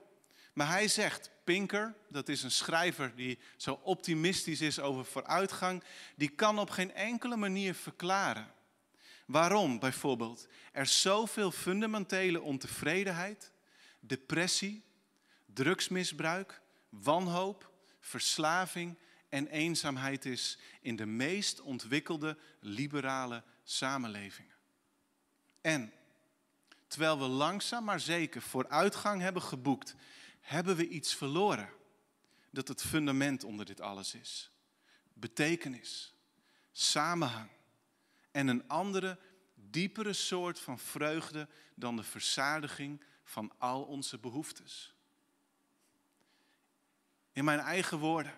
Maar 0.53 0.69
hij 0.69 0.89
zegt, 0.89 1.31
Pinker, 1.45 1.95
dat 2.09 2.29
is 2.29 2.43
een 2.43 2.51
schrijver 2.51 3.15
die 3.15 3.39
zo 3.57 3.81
optimistisch 3.83 4.61
is 4.61 4.81
over 4.81 5.05
vooruitgang, 5.05 5.83
die 6.17 6.29
kan 6.29 6.59
op 6.59 6.71
geen 6.71 6.95
enkele 6.95 7.37
manier 7.37 7.75
verklaren 7.75 8.53
waarom 9.31 9.79
bijvoorbeeld 9.79 10.49
er 10.73 10.87
zoveel 10.87 11.51
fundamentele 11.51 12.41
ontevredenheid, 12.41 13.53
depressie, 14.01 14.85
drugsmisbruik, 15.47 16.61
wanhoop, 16.89 17.71
verslaving 18.01 18.99
en 19.29 19.47
eenzaamheid 19.47 20.25
is 20.25 20.59
in 20.81 20.97
de 20.97 21.07
meest 21.07 21.61
ontwikkelde 21.61 22.39
liberale 22.61 23.43
samenlevingen. 23.65 24.55
En 25.61 25.93
terwijl 26.87 27.19
we 27.19 27.27
langzaam 27.27 27.85
maar 27.85 28.01
zeker 28.01 28.43
vooruitgang 28.43 29.21
hebben 29.21 29.43
geboekt, 29.43 29.95
hebben 30.41 30.77
we 30.77 30.89
iets 30.89 31.15
verloren 31.15 31.73
dat 32.51 32.69
het 32.69 32.83
fundament 32.83 33.45
onder 33.45 33.67
dit 33.67 33.81
alles 33.81 34.15
is. 34.15 34.51
Betekenis, 35.13 36.15
samenhang 36.73 37.51
en 38.31 38.49
een 38.49 38.69
andere, 38.69 39.19
diepere 39.55 40.13
soort 40.13 40.59
van 40.59 40.79
vreugde 40.79 41.49
dan 41.75 41.97
de 41.97 42.03
verzadiging 42.03 43.05
van 43.25 43.53
al 43.59 43.83
onze 43.83 44.19
behoeftes. 44.19 44.95
In 47.33 47.45
mijn 47.45 47.59
eigen 47.59 47.99
woorden. 47.99 48.35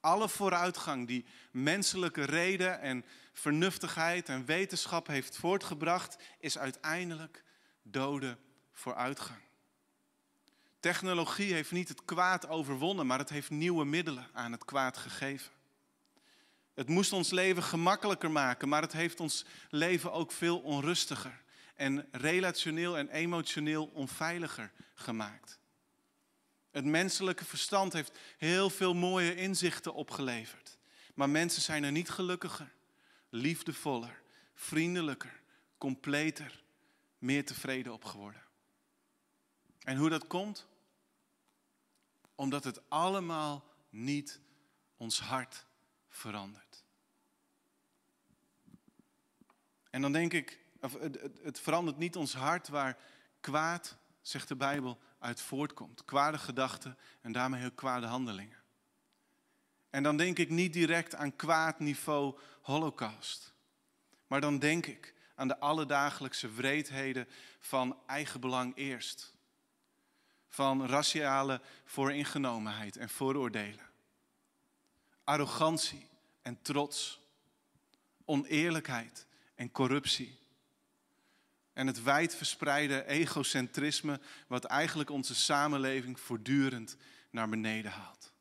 Alle 0.00 0.28
vooruitgang 0.28 1.06
die 1.06 1.24
menselijke 1.50 2.24
reden 2.24 2.80
en 2.80 3.04
vernuftigheid 3.32 4.28
en 4.28 4.44
wetenschap 4.44 5.06
heeft 5.06 5.36
voortgebracht, 5.36 6.16
is 6.38 6.58
uiteindelijk 6.58 7.44
dode 7.82 8.38
vooruitgang. 8.72 9.43
Technologie 10.84 11.52
heeft 11.52 11.70
niet 11.70 11.88
het 11.88 12.04
kwaad 12.04 12.48
overwonnen, 12.48 13.06
maar 13.06 13.18
het 13.18 13.28
heeft 13.28 13.50
nieuwe 13.50 13.84
middelen 13.84 14.26
aan 14.32 14.52
het 14.52 14.64
kwaad 14.64 14.96
gegeven. 14.96 15.52
Het 16.74 16.88
moest 16.88 17.12
ons 17.12 17.30
leven 17.30 17.62
gemakkelijker 17.62 18.30
maken, 18.30 18.68
maar 18.68 18.82
het 18.82 18.92
heeft 18.92 19.20
ons 19.20 19.44
leven 19.70 20.12
ook 20.12 20.32
veel 20.32 20.58
onrustiger 20.58 21.42
en 21.74 22.08
relationeel 22.10 22.98
en 22.98 23.08
emotioneel 23.08 23.86
onveiliger 23.86 24.72
gemaakt. 24.94 25.58
Het 26.70 26.84
menselijke 26.84 27.44
verstand 27.44 27.92
heeft 27.92 28.18
heel 28.38 28.70
veel 28.70 28.94
mooie 28.94 29.34
inzichten 29.34 29.94
opgeleverd. 29.94 30.78
Maar 31.14 31.30
mensen 31.30 31.62
zijn 31.62 31.84
er 31.84 31.92
niet 31.92 32.10
gelukkiger, 32.10 32.72
liefdevoller, 33.28 34.20
vriendelijker, 34.54 35.40
completer, 35.78 36.62
meer 37.18 37.44
tevreden 37.44 37.92
op 37.92 38.04
geworden. 38.04 38.42
En 39.78 39.96
hoe 39.96 40.10
dat 40.10 40.26
komt? 40.26 40.72
Omdat 42.34 42.64
het 42.64 42.90
allemaal 42.90 43.64
niet 43.90 44.40
ons 44.96 45.20
hart 45.20 45.66
verandert. 46.08 46.84
En 49.90 50.02
dan 50.02 50.12
denk 50.12 50.32
ik, 50.32 50.58
het, 51.42 51.60
verandert 51.60 51.98
niet 51.98 52.16
ons 52.16 52.34
hart 52.34 52.68
waar 52.68 52.98
kwaad, 53.40 53.96
zegt 54.20 54.48
de 54.48 54.56
Bijbel, 54.56 54.98
uit 55.18 55.40
voortkomt. 55.40 56.04
Kwade 56.04 56.38
gedachten 56.38 56.98
en 57.20 57.32
daarmee 57.32 57.60
heel 57.60 57.72
kwade 57.72 58.06
handelingen. 58.06 58.62
En 59.90 60.02
dan 60.02 60.16
denk 60.16 60.38
ik 60.38 60.50
niet 60.50 60.72
direct 60.72 61.14
aan 61.14 61.36
kwaad 61.36 61.78
niveau 61.78 62.38
holocaust. 62.60 63.54
Maar 64.26 64.40
dan 64.40 64.58
denk 64.58 64.86
ik 64.86 65.14
aan 65.34 65.48
de 65.48 65.58
alledagelijkse 65.58 66.52
wreedheden 66.52 67.28
van 67.58 67.98
eigenbelang 68.06 68.76
eerst. 68.76 69.33
Van 70.54 70.86
raciale 70.86 71.60
vooringenomenheid 71.84 72.96
en 72.96 73.08
vooroordelen. 73.08 73.90
Arrogantie 75.24 76.08
en 76.42 76.62
trots. 76.62 77.20
Oneerlijkheid 78.24 79.26
en 79.54 79.70
corruptie. 79.70 80.38
En 81.72 81.86
het 81.86 82.02
wijdverspreide 82.02 83.04
egocentrisme, 83.04 84.20
wat 84.46 84.64
eigenlijk 84.64 85.10
onze 85.10 85.34
samenleving 85.34 86.20
voortdurend 86.20 86.96
naar 87.30 87.48
beneden 87.48 87.90
haalt. 87.90 88.32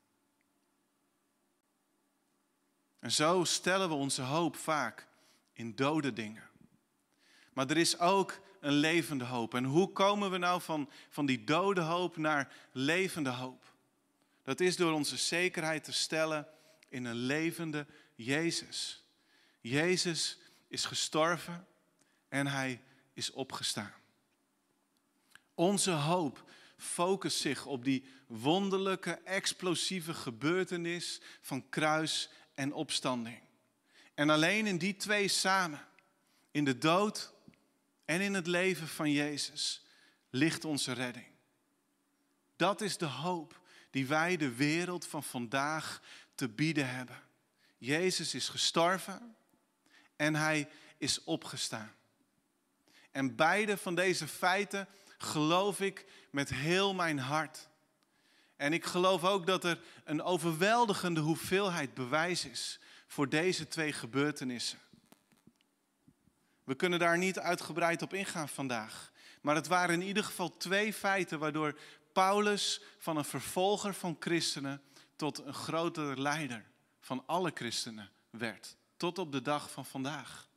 En 2.99 3.11
zo 3.11 3.43
stellen 3.43 3.89
we 3.89 3.95
onze 3.95 4.21
hoop 4.21 4.55
vaak 4.55 5.07
in 5.53 5.75
dode 5.75 6.13
dingen. 6.13 6.49
Maar 7.53 7.69
er 7.69 7.77
is 7.77 7.99
ook 7.99 8.39
een 8.63 8.73
levende 8.73 9.23
hoop. 9.23 9.53
En 9.53 9.63
hoe 9.63 9.91
komen 9.91 10.31
we 10.31 10.37
nou 10.37 10.61
van, 10.61 10.89
van 11.09 11.25
die 11.25 11.43
dode 11.43 11.81
hoop 11.81 12.17
naar 12.17 12.53
levende 12.71 13.29
hoop? 13.29 13.73
Dat 14.43 14.59
is 14.59 14.75
door 14.75 14.93
onze 14.93 15.17
zekerheid 15.17 15.83
te 15.83 15.93
stellen 15.93 16.47
in 16.89 17.05
een 17.05 17.15
levende 17.15 17.85
Jezus. 18.15 19.03
Jezus 19.61 20.37
is 20.67 20.85
gestorven 20.85 21.67
en 22.29 22.47
hij 22.47 22.81
is 23.13 23.31
opgestaan. 23.31 23.93
Onze 25.53 25.91
hoop 25.91 26.43
focust 26.77 27.37
zich 27.37 27.65
op 27.65 27.83
die 27.83 28.05
wonderlijke, 28.27 29.11
explosieve 29.11 30.13
gebeurtenis 30.13 31.21
van 31.41 31.69
kruis 31.69 32.29
en 32.53 32.73
opstanding. 32.73 33.39
En 34.13 34.29
alleen 34.29 34.67
in 34.67 34.77
die 34.77 34.95
twee 34.95 35.27
samen, 35.27 35.87
in 36.51 36.65
de 36.65 36.77
dood 36.77 37.32
en 38.05 38.21
in 38.21 38.33
het 38.33 38.47
leven 38.47 38.87
van 38.87 39.11
Jezus, 39.11 39.85
ligt 40.29 40.65
onze 40.65 40.91
redding. 40.91 41.25
Dat 42.55 42.81
is 42.81 42.97
de 42.97 43.05
hoop 43.05 43.61
die 43.89 44.07
wij 44.07 44.37
de 44.37 44.53
wereld 44.53 45.07
van 45.07 45.23
vandaag 45.23 46.01
te 46.35 46.49
bieden 46.49 46.89
hebben. 46.89 47.21
Jezus 47.77 48.33
is 48.33 48.49
gestorven 48.49 49.35
en 50.15 50.35
hij 50.35 50.69
is 50.97 51.23
opgestaan. 51.23 51.91
En 53.11 53.35
beide 53.35 53.77
van 53.77 53.95
deze 53.95 54.27
feiten 54.27 54.87
geloof 55.17 55.79
ik 55.81 56.05
met 56.29 56.49
heel 56.49 56.93
mijn 56.93 57.19
hart. 57.19 57.69
En 58.55 58.73
ik 58.73 58.85
geloof 58.85 59.23
ook 59.23 59.45
dat 59.45 59.63
er 59.63 59.79
een 60.03 60.21
overweldigende 60.21 61.19
hoeveelheid 61.19 61.93
bewijs 61.93 62.45
is 62.45 62.79
voor 63.07 63.29
deze 63.29 63.67
twee 63.67 63.93
gebeurtenissen. 63.93 64.79
We 66.63 66.75
kunnen 66.75 66.99
daar 66.99 67.17
niet 67.17 67.39
uitgebreid 67.39 68.01
op 68.01 68.13
ingaan 68.13 68.49
vandaag. 68.49 69.11
Maar 69.41 69.55
het 69.55 69.67
waren 69.67 70.01
in 70.01 70.07
ieder 70.07 70.23
geval 70.23 70.57
twee 70.57 70.93
feiten 70.93 71.39
waardoor 71.39 71.79
Paulus 72.13 72.81
van 72.97 73.17
een 73.17 73.25
vervolger 73.25 73.93
van 73.93 74.15
christenen 74.19 74.81
tot 75.15 75.45
een 75.45 75.53
grotere 75.53 76.21
leider 76.21 76.65
van 76.99 77.23
alle 77.25 77.51
christenen 77.53 78.09
werd. 78.29 78.75
Tot 78.97 79.17
op 79.17 79.31
de 79.31 79.41
dag 79.41 79.71
van 79.71 79.85
vandaag. 79.85 80.47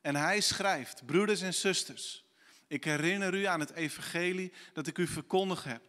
En 0.00 0.16
hij 0.16 0.40
schrijft, 0.40 1.06
broeders 1.06 1.40
en 1.40 1.54
zusters, 1.54 2.24
ik 2.66 2.84
herinner 2.84 3.34
u 3.34 3.44
aan 3.44 3.60
het 3.60 3.72
evangelie 3.72 4.52
dat 4.72 4.86
ik 4.86 4.98
u 4.98 5.06
verkondigd 5.06 5.64
heb. 5.64 5.82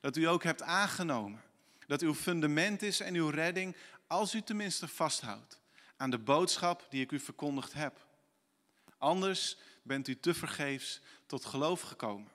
Dat 0.00 0.16
u 0.16 0.24
ook 0.24 0.42
hebt 0.42 0.62
aangenomen. 0.62 1.42
Dat 1.86 2.02
uw 2.02 2.14
fundament 2.14 2.82
is 2.82 3.00
en 3.00 3.14
uw 3.14 3.28
redding, 3.28 3.76
als 4.06 4.34
u 4.34 4.42
tenminste 4.42 4.88
vasthoudt 4.88 5.60
aan 5.96 6.10
de 6.10 6.18
boodschap 6.18 6.86
die 6.90 7.02
ik 7.02 7.12
u 7.12 7.20
verkondigd 7.20 7.72
heb. 7.72 8.06
Anders 9.02 9.56
bent 9.82 10.08
u 10.08 10.20
tevergeefs 10.20 11.00
tot 11.26 11.44
geloof 11.44 11.80
gekomen. 11.80 12.30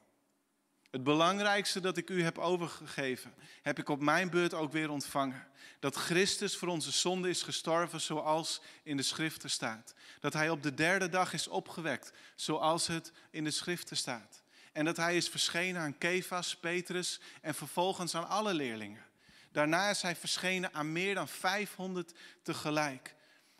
Het 0.91 1.03
belangrijkste 1.03 1.79
dat 1.79 1.97
ik 1.97 2.09
u 2.09 2.23
heb 2.23 2.37
overgegeven, 2.37 3.33
heb 3.61 3.79
ik 3.79 3.89
op 3.89 4.01
mijn 4.01 4.29
beurt 4.29 4.53
ook 4.53 4.71
weer 4.71 4.89
ontvangen. 4.89 5.47
Dat 5.79 5.95
Christus 5.95 6.57
voor 6.57 6.67
onze 6.67 6.91
zonde 6.91 7.29
is 7.29 7.41
gestorven 7.41 8.01
zoals 8.01 8.61
in 8.83 8.97
de 8.97 9.03
schriften 9.03 9.49
staat. 9.49 9.93
Dat 10.19 10.33
hij 10.33 10.49
op 10.49 10.63
de 10.63 10.73
derde 10.73 11.09
dag 11.09 11.33
is 11.33 11.47
opgewekt 11.47 12.11
zoals 12.35 12.87
het 12.87 13.11
in 13.31 13.43
de 13.43 13.51
schriften 13.51 13.97
staat. 13.97 14.43
En 14.71 14.85
dat 14.85 14.97
hij 14.97 15.17
is 15.17 15.29
verschenen 15.29 15.81
aan 15.81 15.97
Kefas, 15.97 16.55
Petrus 16.55 17.19
en 17.41 17.55
vervolgens 17.55 18.15
aan 18.15 18.27
alle 18.27 18.53
leerlingen. 18.53 19.05
Daarna 19.51 19.89
is 19.89 20.01
hij 20.01 20.15
verschenen 20.15 20.73
aan 20.73 20.91
meer 20.91 21.15
dan 21.15 21.27
500 21.27 22.13
tegelijk 22.43 23.15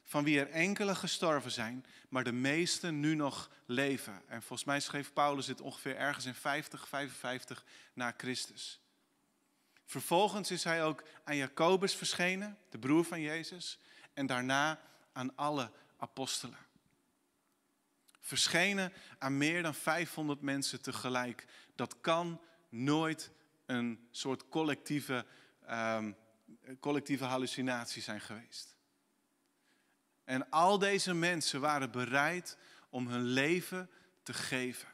van 0.07 0.23
wie 0.23 0.39
er 0.39 0.49
enkele 0.49 0.95
gestorven 0.95 1.51
zijn, 1.51 1.85
maar 2.09 2.23
de 2.23 2.31
meeste 2.31 2.91
nu 2.91 3.15
nog 3.15 3.49
leven. 3.65 4.21
En 4.27 4.41
volgens 4.41 4.67
mij 4.67 4.79
schreef 4.79 5.13
Paulus 5.13 5.45
dit 5.45 5.61
ongeveer 5.61 5.95
ergens 5.95 6.25
in 6.25 6.33
50, 6.33 6.87
55 6.87 7.65
na 7.93 8.13
Christus. 8.17 8.81
Vervolgens 9.85 10.51
is 10.51 10.63
hij 10.63 10.83
ook 10.83 11.03
aan 11.23 11.35
Jacobus 11.35 11.95
verschenen, 11.95 12.57
de 12.69 12.79
broer 12.79 13.03
van 13.03 13.21
Jezus, 13.21 13.79
en 14.13 14.25
daarna 14.25 14.81
aan 15.13 15.35
alle 15.35 15.71
apostelen. 15.97 16.57
Verschenen 18.19 18.93
aan 19.17 19.37
meer 19.37 19.63
dan 19.63 19.75
500 19.75 20.41
mensen 20.41 20.81
tegelijk. 20.81 21.45
Dat 21.75 22.01
kan 22.01 22.41
nooit 22.69 23.31
een 23.65 24.07
soort 24.11 24.49
collectieve, 24.49 25.25
um, 25.69 26.15
collectieve 26.79 27.23
hallucinatie 27.23 28.01
zijn 28.01 28.21
geweest. 28.21 28.76
En 30.27 30.49
al 30.49 30.77
deze 30.77 31.13
mensen 31.13 31.61
waren 31.61 31.91
bereid 31.91 32.57
om 32.89 33.07
hun 33.07 33.23
leven 33.23 33.89
te 34.23 34.33
geven 34.33 34.87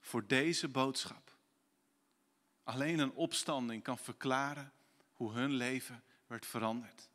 voor 0.00 0.26
deze 0.26 0.68
boodschap. 0.68 1.36
Alleen 2.64 2.98
een 2.98 3.12
opstanding 3.12 3.82
kan 3.82 3.98
verklaren 3.98 4.72
hoe 5.12 5.32
hun 5.32 5.52
leven 5.52 6.02
werd 6.26 6.46
veranderd. 6.46 7.08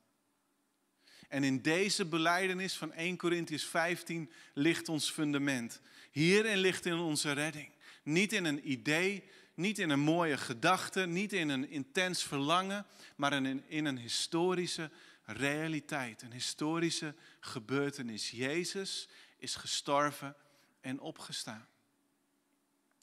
En 1.28 1.44
in 1.44 1.62
deze 1.62 2.06
beleidenis 2.06 2.78
van 2.78 2.94
1 2.94 3.18
Corinthians 3.18 3.66
15 3.66 4.32
ligt 4.54 4.90
ons 4.90 5.12
fundament. 5.12 5.82
Hierin 6.12 6.58
ligt 6.58 6.86
in 6.86 6.98
onze 6.98 7.32
redding. 7.32 7.72
Niet 8.04 8.34
in 8.34 8.46
een 8.46 8.72
idee, 8.72 9.24
niet 9.54 9.80
in 9.80 9.90
een 9.90 10.00
mooie 10.00 10.38
gedachte, 10.38 11.06
niet 11.06 11.34
in 11.34 11.50
een 11.50 11.70
intens 11.70 12.24
verlangen, 12.24 12.86
maar 13.16 13.34
in, 13.34 13.64
in 13.68 13.86
een 13.86 13.98
historische 13.98 14.90
realiteit, 15.32 16.22
een 16.22 16.32
historische 16.32 17.16
gebeurtenis. 17.40 18.32
Jezus 18.32 19.08
is 19.38 19.56
gestorven 19.56 20.36
en 20.82 21.00
opgestaan. 21.00 21.68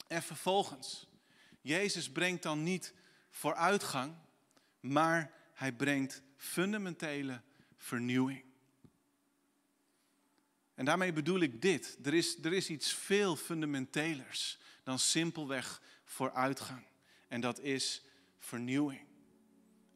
En 0.07 0.23
vervolgens, 0.23 1.07
Jezus 1.61 2.11
brengt 2.11 2.43
dan 2.43 2.63
niet 2.63 2.95
vooruitgang, 3.31 4.15
maar 4.81 5.33
hij 5.55 5.73
brengt 5.73 6.23
fundamentele 6.37 7.41
vernieuwing. 7.77 8.45
En 10.75 10.85
daarmee 10.85 11.13
bedoel 11.13 11.41
ik 11.41 11.63
dit. 11.63 11.99
Er 12.03 12.15
is, 12.15 12.39
er 12.43 12.53
is 12.53 12.71
iets 12.71 12.93
veel 12.93 13.37
fundamentelers 13.37 14.59
dan 14.83 14.99
simpelweg 14.99 15.83
vooruitgang. 16.05 16.83
En 17.29 17.41
dat 17.41 17.61
is 17.61 18.03
vernieuwing. 18.39 19.07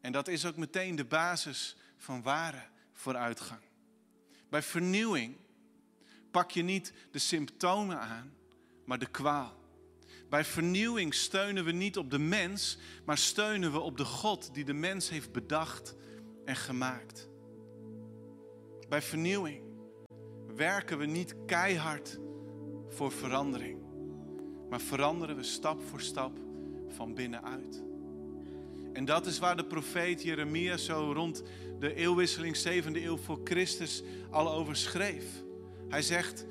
En 0.00 0.12
dat 0.12 0.28
is 0.28 0.46
ook 0.46 0.56
meteen 0.56 0.96
de 0.96 1.04
basis 1.04 1.76
van 2.02 2.22
ware 2.22 2.62
vooruitgang. 2.92 3.60
Bij 4.48 4.62
vernieuwing 4.62 5.36
pak 6.30 6.50
je 6.50 6.62
niet 6.62 6.92
de 7.10 7.18
symptomen 7.18 8.00
aan, 8.00 8.34
maar 8.84 8.98
de 8.98 9.10
kwaal. 9.10 9.60
Bij 10.28 10.44
vernieuwing 10.44 11.14
steunen 11.14 11.64
we 11.64 11.72
niet 11.72 11.96
op 11.96 12.10
de 12.10 12.18
mens, 12.18 12.78
maar 13.04 13.18
steunen 13.18 13.72
we 13.72 13.78
op 13.78 13.96
de 13.96 14.04
God 14.04 14.54
die 14.54 14.64
de 14.64 14.72
mens 14.72 15.08
heeft 15.08 15.32
bedacht 15.32 15.94
en 16.44 16.56
gemaakt. 16.56 17.28
Bij 18.88 19.02
vernieuwing 19.02 19.62
werken 20.56 20.98
we 20.98 21.06
niet 21.06 21.34
keihard 21.46 22.18
voor 22.88 23.12
verandering, 23.12 23.82
maar 24.68 24.80
veranderen 24.80 25.36
we 25.36 25.42
stap 25.42 25.82
voor 25.82 26.00
stap 26.00 26.38
van 26.88 27.14
binnenuit. 27.14 27.91
En 28.92 29.04
dat 29.04 29.26
is 29.26 29.38
waar 29.38 29.56
de 29.56 29.64
profeet 29.64 30.22
Jeremia 30.22 30.76
zo 30.76 31.12
rond 31.12 31.42
de 31.78 31.94
eeuwwisseling 31.94 32.56
7e 32.56 33.02
eeuw 33.04 33.16
voor 33.16 33.40
Christus 33.44 34.02
al 34.30 34.52
over 34.52 34.76
schreef. 34.76 35.24
Hij 35.88 36.02
zegt, 36.02 36.46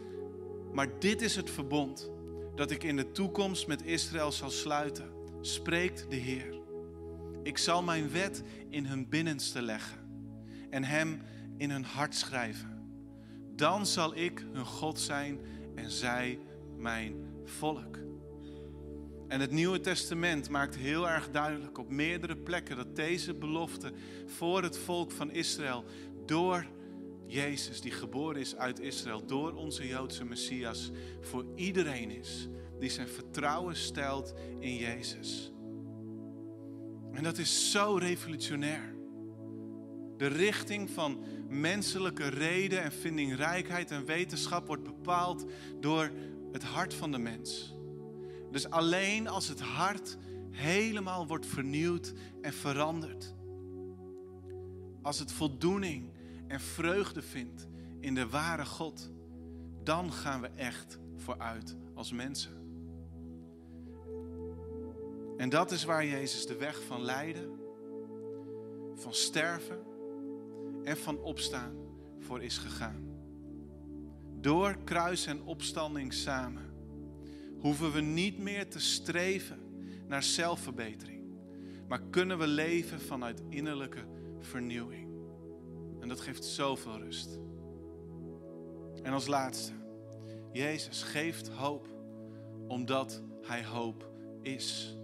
maar 0.72 1.00
dit 1.00 1.22
is 1.22 1.36
het 1.36 1.50
verbond 1.50 2.12
dat 2.56 2.72
ik 2.72 2.84
in 2.84 2.96
de 2.96 3.12
toekomst 3.12 3.68
met 3.68 3.84
Israël 3.84 4.32
zal 4.32 4.50
sluiten, 4.50 5.10
spreekt 5.42 6.06
de 6.10 6.16
Heer. 6.16 6.60
Ik 7.44 7.58
zal 7.58 7.84
mijn 7.84 8.12
wet 8.12 8.44
in 8.70 8.86
hun 8.86 9.10
binnenste 9.10 9.62
leggen 9.62 9.98
en 10.70 10.84
hem 10.84 11.22
in 11.58 11.72
hun 11.72 11.84
hart 11.84 12.16
schrijven. 12.16 12.70
Dan 13.56 13.86
zal 13.86 14.16
ik 14.16 14.46
hun 14.52 14.66
God 14.66 15.00
zijn 15.00 15.40
en 15.76 15.92
zij 15.92 16.40
mijn 16.78 17.16
volk. 17.44 17.98
En 19.32 19.40
het 19.40 19.52
Nieuwe 19.52 19.80
Testament 19.80 20.50
maakt 20.50 20.76
heel 20.76 21.10
erg 21.10 21.30
duidelijk 21.30 21.78
op 21.78 21.90
meerdere 21.90 22.38
plekken 22.38 22.76
dat 22.76 22.96
deze 22.96 23.34
belofte 23.34 23.92
voor 24.26 24.64
het 24.64 24.78
volk 24.78 25.12
van 25.12 25.32
Israël 25.32 25.86
door 26.26 26.66
Jezus, 27.28 27.82
die 27.82 27.92
geboren 27.92 28.42
is 28.42 28.56
uit 28.56 28.80
Israël, 28.80 29.26
door 29.26 29.54
onze 29.54 29.88
Joodse 29.88 30.26
Messias, 30.26 30.92
voor 31.22 31.46
iedereen 31.56 32.12
is 32.12 32.48
die 32.80 32.90
zijn 32.90 33.08
vertrouwen 33.08 33.76
stelt 33.76 34.34
in 34.60 34.76
Jezus. 34.76 35.52
En 37.12 37.24
dat 37.24 37.38
is 37.38 37.72
zo 37.72 37.96
revolutionair. 37.96 38.96
De 40.18 40.28
richting 40.28 40.90
van 40.90 41.24
menselijke 41.50 42.28
reden 42.28 42.84
en 42.84 42.92
vindingrijkheid 42.92 43.92
en 43.92 44.06
wetenschap 44.06 44.68
wordt 44.68 44.84
bepaald 44.84 45.46
door 45.80 46.12
het 46.52 46.64
hart 46.64 46.94
van 46.94 47.12
de 47.12 47.18
mens. 47.18 47.80
Dus 48.52 48.70
alleen 48.70 49.28
als 49.28 49.48
het 49.48 49.62
hart 49.62 50.18
helemaal 50.50 51.28
wordt 51.28 51.46
vernieuwd 51.46 52.14
en 52.42 52.54
veranderd. 52.54 53.34
Als 55.02 55.20
het 55.20 55.32
voldoening 55.32 56.10
en 56.48 56.60
vreugde 56.60 57.22
vindt 57.22 57.68
in 58.00 58.16
de 58.16 58.30
ware 58.30 58.66
God, 58.66 59.12
dan 59.84 60.12
gaan 60.12 60.42
we 60.42 60.48
echt 60.48 61.00
vooruit 61.16 61.76
als 61.94 62.12
mensen. 62.12 62.60
En 65.38 65.50
dat 65.50 65.72
is 65.72 65.84
waar 65.84 66.06
Jezus 66.06 66.46
de 66.46 66.56
weg 66.56 66.84
van 66.84 67.02
lijden, 67.02 67.60
van 68.96 69.14
sterven 69.14 69.80
en 70.84 70.98
van 70.98 71.20
opstaan 71.20 71.76
voor 72.20 72.44
is 72.44 72.58
gegaan. 72.58 73.10
Door 74.40 74.78
kruis 74.84 75.26
en 75.26 75.44
opstanding 75.44 76.14
samen 76.14 76.71
hoeven 77.62 77.92
we 77.92 78.02
niet 78.02 78.38
meer 78.38 78.70
te 78.70 78.80
streven 78.80 79.60
naar 80.08 80.24
zelfverbetering, 80.24 81.24
maar 81.88 82.02
kunnen 82.10 82.38
we 82.38 82.48
leven 82.48 83.02
vanuit 83.02 83.42
innerlijke 83.50 84.06
vernieuwing. 84.40 85.10
En 86.00 86.08
dat 86.08 86.22
geeft 86.22 86.46
zoveel 86.46 86.98
rust. 86.98 87.40
En 89.04 89.14
als 89.14 89.28
laatste, 89.28 89.72
Jezus 90.52 91.04
geeft 91.04 91.48
hoop 91.48 91.88
omdat 92.68 93.24
Hij 93.42 93.66
hoop 93.66 94.12
is. 94.42 94.96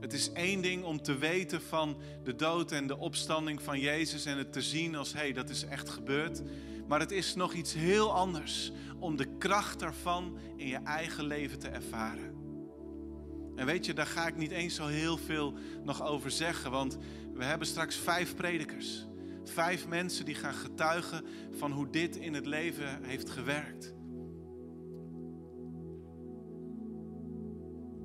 Het 0.00 0.12
is 0.12 0.32
één 0.32 0.62
ding 0.62 0.84
om 0.84 1.02
te 1.02 1.18
weten 1.18 1.62
van 1.62 1.96
de 2.24 2.34
dood 2.34 2.72
en 2.72 2.86
de 2.86 2.96
opstanding 2.96 3.62
van 3.62 3.80
Jezus 3.80 4.24
en 4.24 4.38
het 4.38 4.52
te 4.52 4.62
zien 4.62 4.94
als 4.94 5.12
hé, 5.12 5.18
hey, 5.18 5.32
dat 5.32 5.48
is 5.48 5.64
echt 5.64 5.88
gebeurd. 5.88 6.42
Maar 6.86 7.00
het 7.00 7.10
is 7.10 7.34
nog 7.34 7.52
iets 7.52 7.74
heel 7.74 8.12
anders 8.12 8.72
om 9.04 9.16
de 9.16 9.36
kracht 9.38 9.78
daarvan 9.78 10.38
in 10.56 10.66
je 10.66 10.76
eigen 10.76 11.24
leven 11.24 11.58
te 11.58 11.68
ervaren. 11.68 12.34
En 13.56 13.66
weet 13.66 13.86
je, 13.86 13.92
daar 13.94 14.06
ga 14.06 14.26
ik 14.26 14.36
niet 14.36 14.50
eens 14.50 14.74
zo 14.74 14.86
heel 14.86 15.16
veel 15.16 15.54
nog 15.82 16.02
over 16.02 16.30
zeggen, 16.30 16.70
want 16.70 16.98
we 17.34 17.44
hebben 17.44 17.66
straks 17.66 17.96
vijf 17.96 18.34
predikers. 18.36 19.06
Vijf 19.44 19.88
mensen 19.88 20.24
die 20.24 20.34
gaan 20.34 20.54
getuigen 20.54 21.24
van 21.50 21.72
hoe 21.72 21.90
dit 21.90 22.16
in 22.16 22.34
het 22.34 22.46
leven 22.46 23.04
heeft 23.04 23.30
gewerkt. 23.30 23.94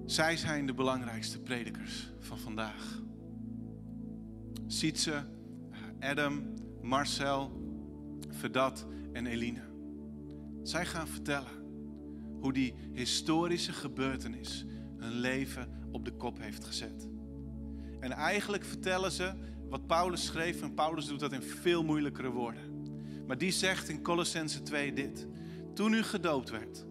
Zij 0.05 0.37
zijn 0.37 0.65
de 0.65 0.73
belangrijkste 0.73 1.39
predikers 1.39 2.13
van 2.19 2.37
vandaag. 2.37 3.01
Sietse, 4.67 5.23
Adam, 5.99 6.53
Marcel, 6.81 7.51
Vedat 8.29 8.85
en 9.13 9.25
Eline. 9.25 9.68
Zij 10.63 10.85
gaan 10.85 11.07
vertellen 11.07 11.59
hoe 12.39 12.53
die 12.53 12.73
historische 12.93 13.73
gebeurtenis 13.73 14.65
hun 14.97 15.13
leven 15.13 15.87
op 15.91 16.05
de 16.05 16.11
kop 16.11 16.39
heeft 16.39 16.65
gezet. 16.65 17.07
En 17.99 18.11
eigenlijk 18.11 18.63
vertellen 18.63 19.11
ze 19.11 19.33
wat 19.69 19.87
Paulus 19.87 20.25
schreef, 20.25 20.61
en 20.61 20.73
Paulus 20.73 21.05
doet 21.05 21.19
dat 21.19 21.33
in 21.33 21.41
veel 21.41 21.83
moeilijkere 21.83 22.29
woorden. 22.29 22.61
Maar 23.27 23.37
die 23.37 23.51
zegt 23.51 23.89
in 23.89 24.01
Colossense 24.01 24.61
2 24.61 24.93
dit: 24.93 25.27
Toen 25.73 25.93
u 25.93 26.03
gedoopt 26.03 26.49
werd, 26.49 26.85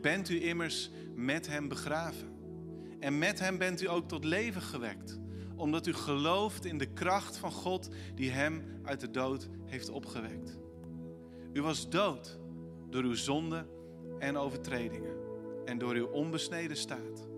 bent 0.00 0.28
u 0.28 0.42
immers 0.42 0.90
met 1.14 1.46
hem 1.46 1.68
begraven. 1.68 2.28
En 3.00 3.18
met 3.18 3.38
hem 3.38 3.58
bent 3.58 3.82
u 3.82 3.88
ook 3.88 4.08
tot 4.08 4.24
leven 4.24 4.62
gewekt, 4.62 5.20
omdat 5.54 5.86
u 5.86 5.92
gelooft 5.92 6.64
in 6.64 6.78
de 6.78 6.92
kracht 6.92 7.36
van 7.36 7.52
God 7.52 7.88
die 8.14 8.30
hem 8.30 8.80
uit 8.82 9.00
de 9.00 9.10
dood 9.10 9.48
heeft 9.64 9.88
opgewekt. 9.88 10.58
U 11.52 11.62
was 11.62 11.90
dood 11.90 12.37
door 12.90 13.02
uw 13.02 13.14
zonde 13.14 13.66
en 14.18 14.36
overtredingen 14.36 15.16
en 15.64 15.78
door 15.78 15.94
uw 15.94 16.06
onbesneden 16.06 16.76
staat. 16.76 17.28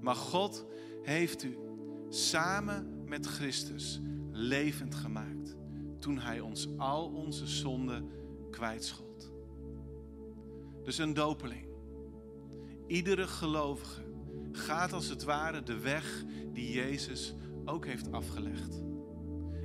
Maar 0.00 0.14
God 0.14 0.66
heeft 1.02 1.42
u 1.42 1.58
samen 2.08 3.04
met 3.04 3.26
Christus 3.26 4.00
levend 4.30 4.94
gemaakt 4.94 5.56
toen 5.98 6.18
Hij 6.18 6.40
ons 6.40 6.68
al 6.76 7.08
onze 7.08 7.46
zonden 7.46 8.10
kwijtschold. 8.50 9.32
Dus 10.82 10.98
een 10.98 11.14
dopeling. 11.14 11.66
Iedere 12.86 13.26
gelovige 13.26 14.04
gaat 14.52 14.92
als 14.92 15.08
het 15.08 15.24
ware 15.24 15.62
de 15.62 15.78
weg 15.78 16.24
die 16.52 16.72
Jezus 16.72 17.34
ook 17.64 17.86
heeft 17.86 18.12
afgelegd. 18.12 18.82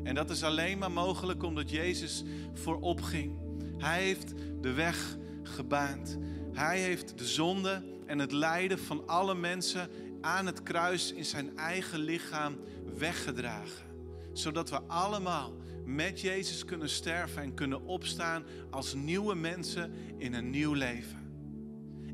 En 0.03 0.15
dat 0.15 0.29
is 0.29 0.43
alleen 0.43 0.77
maar 0.77 0.91
mogelijk 0.91 1.43
omdat 1.43 1.69
Jezus 1.69 2.23
voorop 2.53 3.01
ging. 3.01 3.39
Hij 3.77 4.03
heeft 4.03 4.33
de 4.62 4.74
weg 4.74 5.17
gebaand. 5.43 6.17
Hij 6.54 6.80
heeft 6.80 7.17
de 7.17 7.26
zonde 7.26 7.84
en 8.06 8.19
het 8.19 8.32
lijden 8.32 8.80
van 8.80 9.08
alle 9.08 9.36
mensen 9.36 9.89
aan 10.21 10.45
het 10.45 10.63
kruis 10.63 11.13
in 11.13 11.26
zijn 11.26 11.58
eigen 11.58 12.00
lichaam 12.00 12.58
weggedragen. 12.97 13.86
Zodat 14.34 14.69
we 14.69 14.82
allemaal 14.82 15.54
met 15.86 16.21
Jezus 16.21 16.65
kunnen 16.65 16.89
sterven 16.89 17.41
en 17.41 17.54
kunnen 17.54 17.86
opstaan 17.86 18.43
als 18.69 18.93
nieuwe 18.93 19.36
mensen 19.36 19.93
in 20.17 20.34
een 20.34 20.50
nieuw 20.50 20.74
leven. 20.74 21.19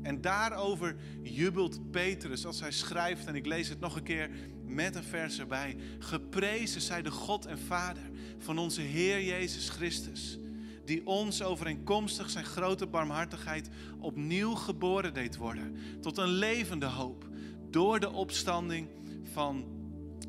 En 0.02 0.20
daarover 0.20 0.96
jubelt 1.22 1.90
Petrus 1.90 2.46
als 2.46 2.60
hij 2.60 2.72
schrijft, 2.72 3.26
en 3.26 3.34
ik 3.34 3.46
lees 3.46 3.68
het 3.68 3.80
nog 3.80 3.96
een 3.96 4.02
keer 4.02 4.30
met 4.66 4.94
een 4.94 5.04
vers 5.04 5.38
erbij. 5.38 5.76
Geprezen 5.98 6.80
zij 6.80 7.02
de 7.02 7.10
God 7.10 7.46
en 7.46 7.58
Vader 7.58 8.10
van 8.38 8.58
onze 8.58 8.80
Heer 8.80 9.22
Jezus 9.22 9.68
Christus, 9.68 10.38
die 10.88 11.06
ons 11.06 11.42
overeenkomstig 11.42 12.30
zijn 12.30 12.44
grote 12.44 12.86
barmhartigheid 12.86 13.68
opnieuw 13.98 14.54
geboren 14.54 15.14
deed 15.14 15.36
worden 15.36 15.76
tot 16.00 16.18
een 16.18 16.28
levende 16.28 16.86
hoop 16.86 17.28
door 17.70 18.00
de 18.00 18.10
opstanding 18.10 18.88
van 19.32 19.66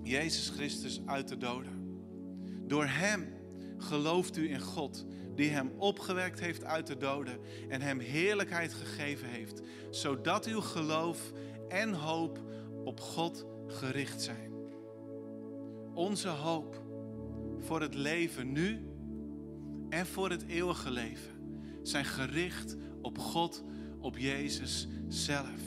Jezus 0.03 0.49
Christus 0.49 1.01
uit 1.05 1.27
de 1.27 1.37
doden. 1.37 2.01
Door 2.67 2.85
Hem 2.85 3.33
gelooft 3.77 4.37
u 4.37 4.49
in 4.49 4.59
God, 4.59 5.05
die 5.35 5.49
Hem 5.49 5.71
opgewekt 5.77 6.39
heeft 6.39 6.63
uit 6.63 6.87
de 6.87 6.97
doden 6.97 7.39
en 7.69 7.81
Hem 7.81 7.99
heerlijkheid 7.99 8.73
gegeven 8.73 9.27
heeft, 9.27 9.61
zodat 9.89 10.45
uw 10.45 10.61
geloof 10.61 11.31
en 11.69 11.93
hoop 11.93 12.39
op 12.83 12.99
God 12.99 13.45
gericht 13.67 14.21
zijn. 14.21 14.53
Onze 15.93 16.29
hoop 16.29 16.83
voor 17.59 17.81
het 17.81 17.93
leven 17.93 18.51
nu 18.51 18.88
en 19.89 20.05
voor 20.05 20.29
het 20.29 20.45
eeuwige 20.47 20.91
leven 20.91 21.31
zijn 21.83 22.05
gericht 22.05 22.77
op 23.01 23.17
God, 23.17 23.63
op 23.99 24.17
Jezus 24.17 24.87
zelf. 25.07 25.61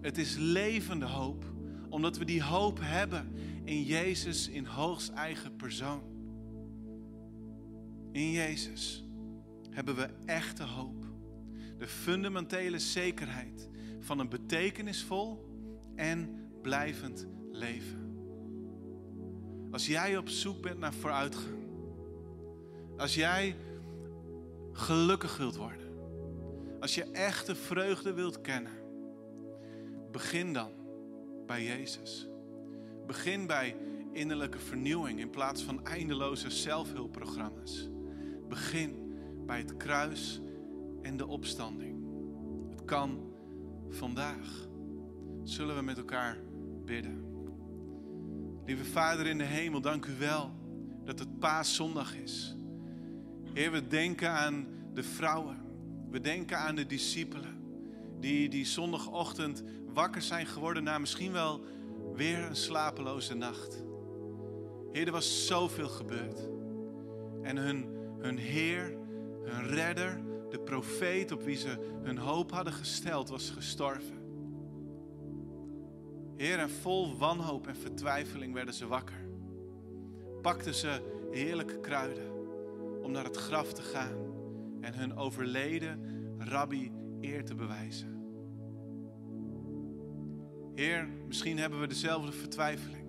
Het 0.00 0.18
is 0.18 0.36
levende 0.36 1.06
hoop, 1.06 1.44
omdat 1.88 2.18
we 2.18 2.24
die 2.24 2.42
hoop 2.42 2.78
hebben 2.82 3.32
in 3.64 3.82
Jezus 3.82 4.48
in 4.48 4.64
hoogst 4.64 5.08
eigen 5.08 5.56
persoon. 5.56 6.02
In 8.12 8.30
Jezus 8.30 9.04
hebben 9.70 9.96
we 9.96 10.08
echte 10.24 10.62
hoop. 10.62 11.04
De 11.78 11.86
fundamentele 11.86 12.78
zekerheid 12.78 13.68
van 14.00 14.18
een 14.18 14.28
betekenisvol 14.28 15.48
en 15.94 16.48
blijvend 16.62 17.26
leven. 17.50 17.98
Als 19.70 19.86
jij 19.86 20.16
op 20.16 20.28
zoek 20.28 20.62
bent 20.62 20.78
naar 20.78 20.94
vooruitgang. 20.94 21.59
Als 23.00 23.14
jij 23.14 23.56
gelukkig 24.72 25.36
wilt 25.36 25.56
worden. 25.56 25.86
Als 26.80 26.94
je 26.94 27.04
echte 27.04 27.54
vreugde 27.54 28.12
wilt 28.12 28.40
kennen. 28.40 28.72
Begin 30.10 30.52
dan 30.52 30.70
bij 31.46 31.64
Jezus. 31.64 32.28
Begin 33.06 33.46
bij 33.46 33.76
innerlijke 34.12 34.58
vernieuwing 34.58 35.20
in 35.20 35.30
plaats 35.30 35.62
van 35.62 35.84
eindeloze 35.84 36.50
zelfhulpprogramma's. 36.50 37.88
Begin 38.48 39.14
bij 39.46 39.58
het 39.58 39.76
kruis 39.76 40.40
en 41.02 41.16
de 41.16 41.26
opstanding. 41.26 42.04
Het 42.70 42.84
kan 42.84 43.32
vandaag. 43.88 44.68
Zullen 45.42 45.76
we 45.76 45.82
met 45.82 45.98
elkaar 45.98 46.36
bidden? 46.84 47.24
Lieve 48.66 48.84
Vader 48.84 49.26
in 49.26 49.38
de 49.38 49.44
hemel, 49.44 49.80
dank 49.80 50.06
u 50.06 50.18
wel 50.18 50.50
dat 51.04 51.18
het 51.18 51.38
paaszondag 51.38 52.16
is. 52.16 52.54
Heer, 53.52 53.70
we 53.70 53.86
denken 53.86 54.30
aan 54.30 54.66
de 54.94 55.02
vrouwen. 55.02 55.56
We 56.10 56.20
denken 56.20 56.58
aan 56.58 56.74
de 56.74 56.86
discipelen. 56.86 57.58
Die, 58.20 58.48
die 58.48 58.64
zondagochtend 58.64 59.62
wakker 59.92 60.22
zijn 60.22 60.46
geworden 60.46 60.82
na 60.82 60.98
misschien 60.98 61.32
wel 61.32 61.60
weer 62.14 62.38
een 62.38 62.56
slapeloze 62.56 63.34
nacht. 63.34 63.84
Heer, 64.92 65.06
er 65.06 65.12
was 65.12 65.46
zoveel 65.46 65.88
gebeurd. 65.88 66.48
En 67.42 67.56
hun, 67.56 67.86
hun 68.18 68.38
Heer, 68.38 68.96
hun 69.44 69.66
redder, 69.66 70.20
de 70.50 70.58
profeet 70.58 71.32
op 71.32 71.42
wie 71.42 71.56
ze 71.56 71.98
hun 72.02 72.18
hoop 72.18 72.52
hadden 72.52 72.72
gesteld, 72.72 73.28
was 73.28 73.50
gestorven. 73.50 74.18
Heer, 76.36 76.58
en 76.58 76.70
vol 76.70 77.16
wanhoop 77.16 77.66
en 77.66 77.76
vertwijfeling 77.76 78.54
werden 78.54 78.74
ze 78.74 78.86
wakker. 78.86 79.28
Pakten 80.42 80.74
ze 80.74 81.02
heerlijke 81.30 81.80
kruiden 81.80 82.29
om 83.02 83.12
naar 83.12 83.24
het 83.24 83.36
graf 83.36 83.72
te 83.72 83.82
gaan 83.82 84.16
en 84.80 84.94
hun 84.94 85.16
overleden 85.16 86.00
rabbi 86.38 86.92
eer 87.20 87.44
te 87.44 87.54
bewijzen. 87.54 88.18
Heer, 90.74 91.08
misschien 91.26 91.58
hebben 91.58 91.80
we 91.80 91.86
dezelfde 91.86 92.32
vertwijfeling. 92.32 93.08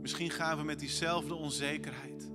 Misschien 0.00 0.30
gaan 0.30 0.56
we 0.56 0.64
met 0.64 0.78
diezelfde 0.78 1.34
onzekerheid 1.34 2.30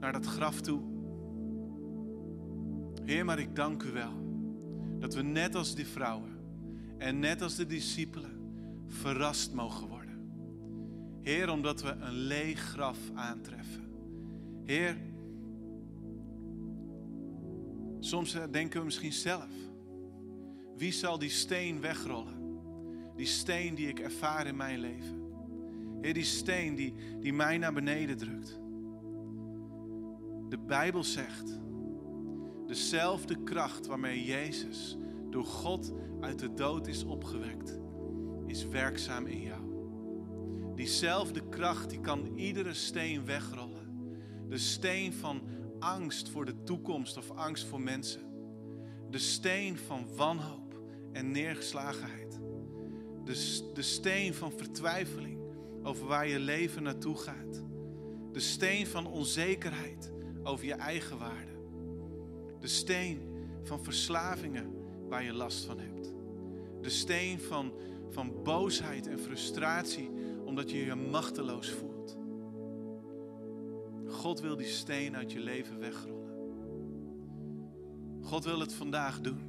naar 0.00 0.12
dat 0.12 0.26
graf 0.26 0.60
toe. 0.60 0.82
Heer, 3.04 3.24
maar 3.24 3.38
ik 3.38 3.56
dank 3.56 3.82
u 3.82 3.90
wel 3.90 4.12
dat 4.98 5.14
we 5.14 5.22
net 5.22 5.54
als 5.54 5.74
die 5.74 5.86
vrouwen 5.86 6.32
en 6.98 7.18
net 7.18 7.42
als 7.42 7.56
de 7.56 7.66
discipelen 7.66 8.32
verrast 8.86 9.52
mogen 9.52 9.88
worden. 9.88 10.02
Heer, 11.22 11.50
omdat 11.50 11.82
we 11.82 11.90
een 11.90 12.12
leeg 12.12 12.60
graf 12.60 12.98
aantreffen. 13.14 13.93
Heer, 14.64 14.96
soms 18.00 18.36
denken 18.50 18.78
we 18.78 18.84
misschien 18.84 19.12
zelf, 19.12 19.50
wie 20.76 20.92
zal 20.92 21.18
die 21.18 21.30
steen 21.30 21.80
wegrollen? 21.80 22.42
Die 23.16 23.26
steen 23.26 23.74
die 23.74 23.88
ik 23.88 23.98
ervaar 23.98 24.46
in 24.46 24.56
mijn 24.56 24.78
leven. 24.78 25.22
Heer, 26.00 26.14
die 26.14 26.24
steen 26.24 26.74
die, 26.74 26.94
die 27.20 27.32
mij 27.32 27.58
naar 27.58 27.72
beneden 27.72 28.16
drukt. 28.16 28.58
De 30.48 30.58
Bijbel 30.58 31.04
zegt, 31.04 31.60
dezelfde 32.66 33.42
kracht 33.42 33.86
waarmee 33.86 34.24
Jezus 34.24 34.98
door 35.30 35.44
God 35.44 35.92
uit 36.20 36.38
de 36.38 36.54
dood 36.54 36.86
is 36.86 37.04
opgewekt, 37.04 37.78
is 38.46 38.66
werkzaam 38.66 39.26
in 39.26 39.40
jou. 39.40 39.62
Diezelfde 40.74 41.48
kracht 41.48 41.90
die 41.90 42.00
kan 42.00 42.26
iedere 42.36 42.74
steen 42.74 43.24
wegrollen. 43.24 43.73
De 44.54 44.60
steen 44.60 45.12
van 45.12 45.42
angst 45.78 46.28
voor 46.28 46.44
de 46.44 46.62
toekomst 46.62 47.16
of 47.16 47.30
angst 47.30 47.64
voor 47.64 47.80
mensen. 47.80 48.20
De 49.10 49.18
steen 49.18 49.78
van 49.78 50.16
wanhoop 50.16 50.80
en 51.12 51.30
neergeslagenheid. 51.30 52.40
De, 53.24 53.70
de 53.74 53.82
steen 53.82 54.34
van 54.34 54.52
vertwijfeling 54.52 55.38
over 55.82 56.06
waar 56.06 56.28
je 56.28 56.38
leven 56.38 56.82
naartoe 56.82 57.16
gaat. 57.16 57.64
De 58.32 58.40
steen 58.40 58.86
van 58.86 59.06
onzekerheid 59.06 60.12
over 60.42 60.64
je 60.64 60.74
eigen 60.74 61.18
waarde. 61.18 61.52
De 62.60 62.68
steen 62.68 63.20
van 63.62 63.84
verslavingen 63.84 64.70
waar 65.08 65.24
je 65.24 65.32
last 65.32 65.64
van 65.64 65.78
hebt. 65.78 66.14
De 66.80 66.90
steen 66.90 67.40
van, 67.40 67.72
van 68.10 68.42
boosheid 68.42 69.06
en 69.06 69.18
frustratie 69.18 70.10
omdat 70.44 70.70
je 70.70 70.84
je 70.84 70.94
machteloos 70.94 71.70
voelt. 71.70 71.93
God 74.24 74.40
wil 74.40 74.56
die 74.56 74.66
steen 74.66 75.16
uit 75.16 75.32
je 75.32 75.40
leven 75.40 75.78
wegrollen. 75.78 76.32
God 78.20 78.44
wil 78.44 78.60
het 78.60 78.72
vandaag 78.72 79.20
doen. 79.20 79.40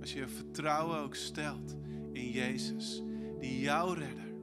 Als 0.00 0.12
je 0.12 0.18
je 0.18 0.28
vertrouwen 0.28 0.98
ook 0.98 1.14
stelt 1.14 1.76
in 2.12 2.30
Jezus, 2.30 3.02
die 3.40 3.60
jouw 3.60 3.92
redder, 3.92 4.34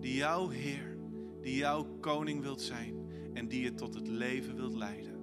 die 0.00 0.14
jouw 0.14 0.48
Heer, 0.48 0.98
die 1.40 1.56
jouw 1.56 1.98
koning 2.00 2.42
wilt 2.42 2.60
zijn 2.60 2.94
en 3.34 3.48
die 3.48 3.62
je 3.62 3.74
tot 3.74 3.94
het 3.94 4.08
leven 4.08 4.56
wilt 4.56 4.74
leiden. 4.74 5.14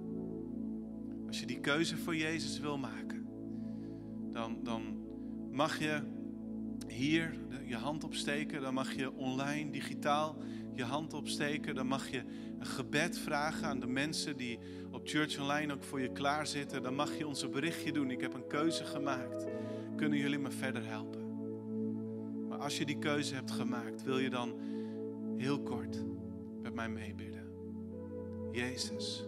Als 1.26 1.40
je 1.40 1.46
die 1.46 1.60
keuze 1.60 1.96
voor 1.96 2.16
Jezus 2.16 2.58
wil 2.58 2.78
maken, 2.78 3.26
dan, 4.32 4.58
dan 4.62 5.06
mag 5.50 5.78
je 5.78 6.02
hier 6.86 7.38
je 7.66 7.76
hand 7.76 8.04
opsteken, 8.04 8.60
dan 8.60 8.74
mag 8.74 8.94
je 8.94 9.12
online, 9.12 9.70
digitaal 9.70 10.36
je 10.74 10.84
hand 10.84 11.14
opsteken, 11.14 11.74
dan 11.74 11.86
mag 11.86 12.10
je 12.10 12.22
een 12.58 12.66
gebed 12.66 13.18
vragen 13.18 13.68
aan 13.68 13.80
de 13.80 13.86
mensen 13.86 14.36
die 14.36 14.58
op 14.90 15.08
Church 15.08 15.40
Online 15.40 15.72
ook 15.72 15.84
voor 15.84 16.00
je 16.00 16.12
klaarzitten. 16.12 16.82
Dan 16.82 16.94
mag 16.94 17.18
je 17.18 17.26
ons 17.26 17.42
een 17.42 17.50
berichtje 17.50 17.92
doen. 17.92 18.10
Ik 18.10 18.20
heb 18.20 18.34
een 18.34 18.46
keuze 18.46 18.84
gemaakt. 18.84 19.46
Kunnen 19.96 20.18
jullie 20.18 20.38
me 20.38 20.50
verder 20.50 20.86
helpen? 20.86 21.22
Maar 22.48 22.58
als 22.58 22.78
je 22.78 22.84
die 22.84 22.98
keuze 22.98 23.34
hebt 23.34 23.50
gemaakt, 23.50 24.02
wil 24.02 24.18
je 24.18 24.30
dan 24.30 24.58
heel 25.36 25.62
kort 25.62 26.04
met 26.62 26.74
mij 26.74 26.88
meebidden. 26.88 27.48
Jezus, 28.52 29.26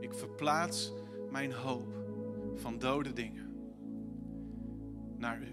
ik 0.00 0.14
verplaats 0.14 0.92
mijn 1.30 1.52
hoop 1.52 1.94
van 2.54 2.78
dode 2.78 3.12
dingen 3.12 3.54
naar 5.16 5.42
u. 5.42 5.52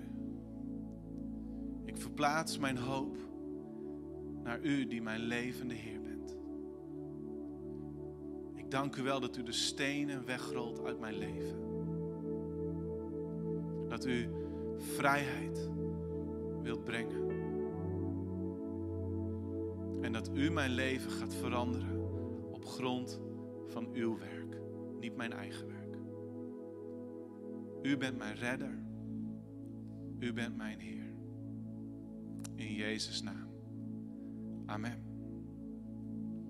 Ik 1.85 1.97
verplaats 1.97 2.57
mijn 2.57 2.77
hoop 2.77 3.28
naar 4.49 4.61
u 4.61 4.87
die 4.87 5.01
mijn 5.01 5.19
levende 5.19 5.73
Heer 5.73 6.01
bent. 6.01 6.37
Ik 8.55 8.71
dank 8.71 8.95
u 8.95 9.03
wel 9.03 9.19
dat 9.19 9.37
u 9.37 9.43
de 9.43 9.51
stenen 9.51 10.25
wegrolt 10.25 10.83
uit 10.83 10.99
mijn 10.99 11.17
leven. 11.17 11.59
Dat 13.87 14.05
u 14.05 14.29
vrijheid 14.77 15.69
wilt 16.61 16.83
brengen. 16.83 17.29
En 20.01 20.11
dat 20.11 20.29
u 20.33 20.51
mijn 20.51 20.71
leven 20.71 21.11
gaat 21.11 21.35
veranderen 21.35 21.99
op 22.51 22.65
grond 22.65 23.21
van 23.67 23.89
uw 23.93 24.17
werk, 24.17 24.61
niet 24.99 25.15
mijn 25.15 25.33
eigen 25.33 25.67
werk. 25.67 25.97
U 27.81 27.97
bent 27.97 28.17
mijn 28.17 28.35
redder. 28.35 28.83
U 30.19 30.33
bent 30.33 30.57
mijn 30.57 30.79
Heer. 30.79 31.13
In 32.55 32.73
Jezus' 32.73 33.21
naam. 33.21 33.48
Amén. 34.69 35.08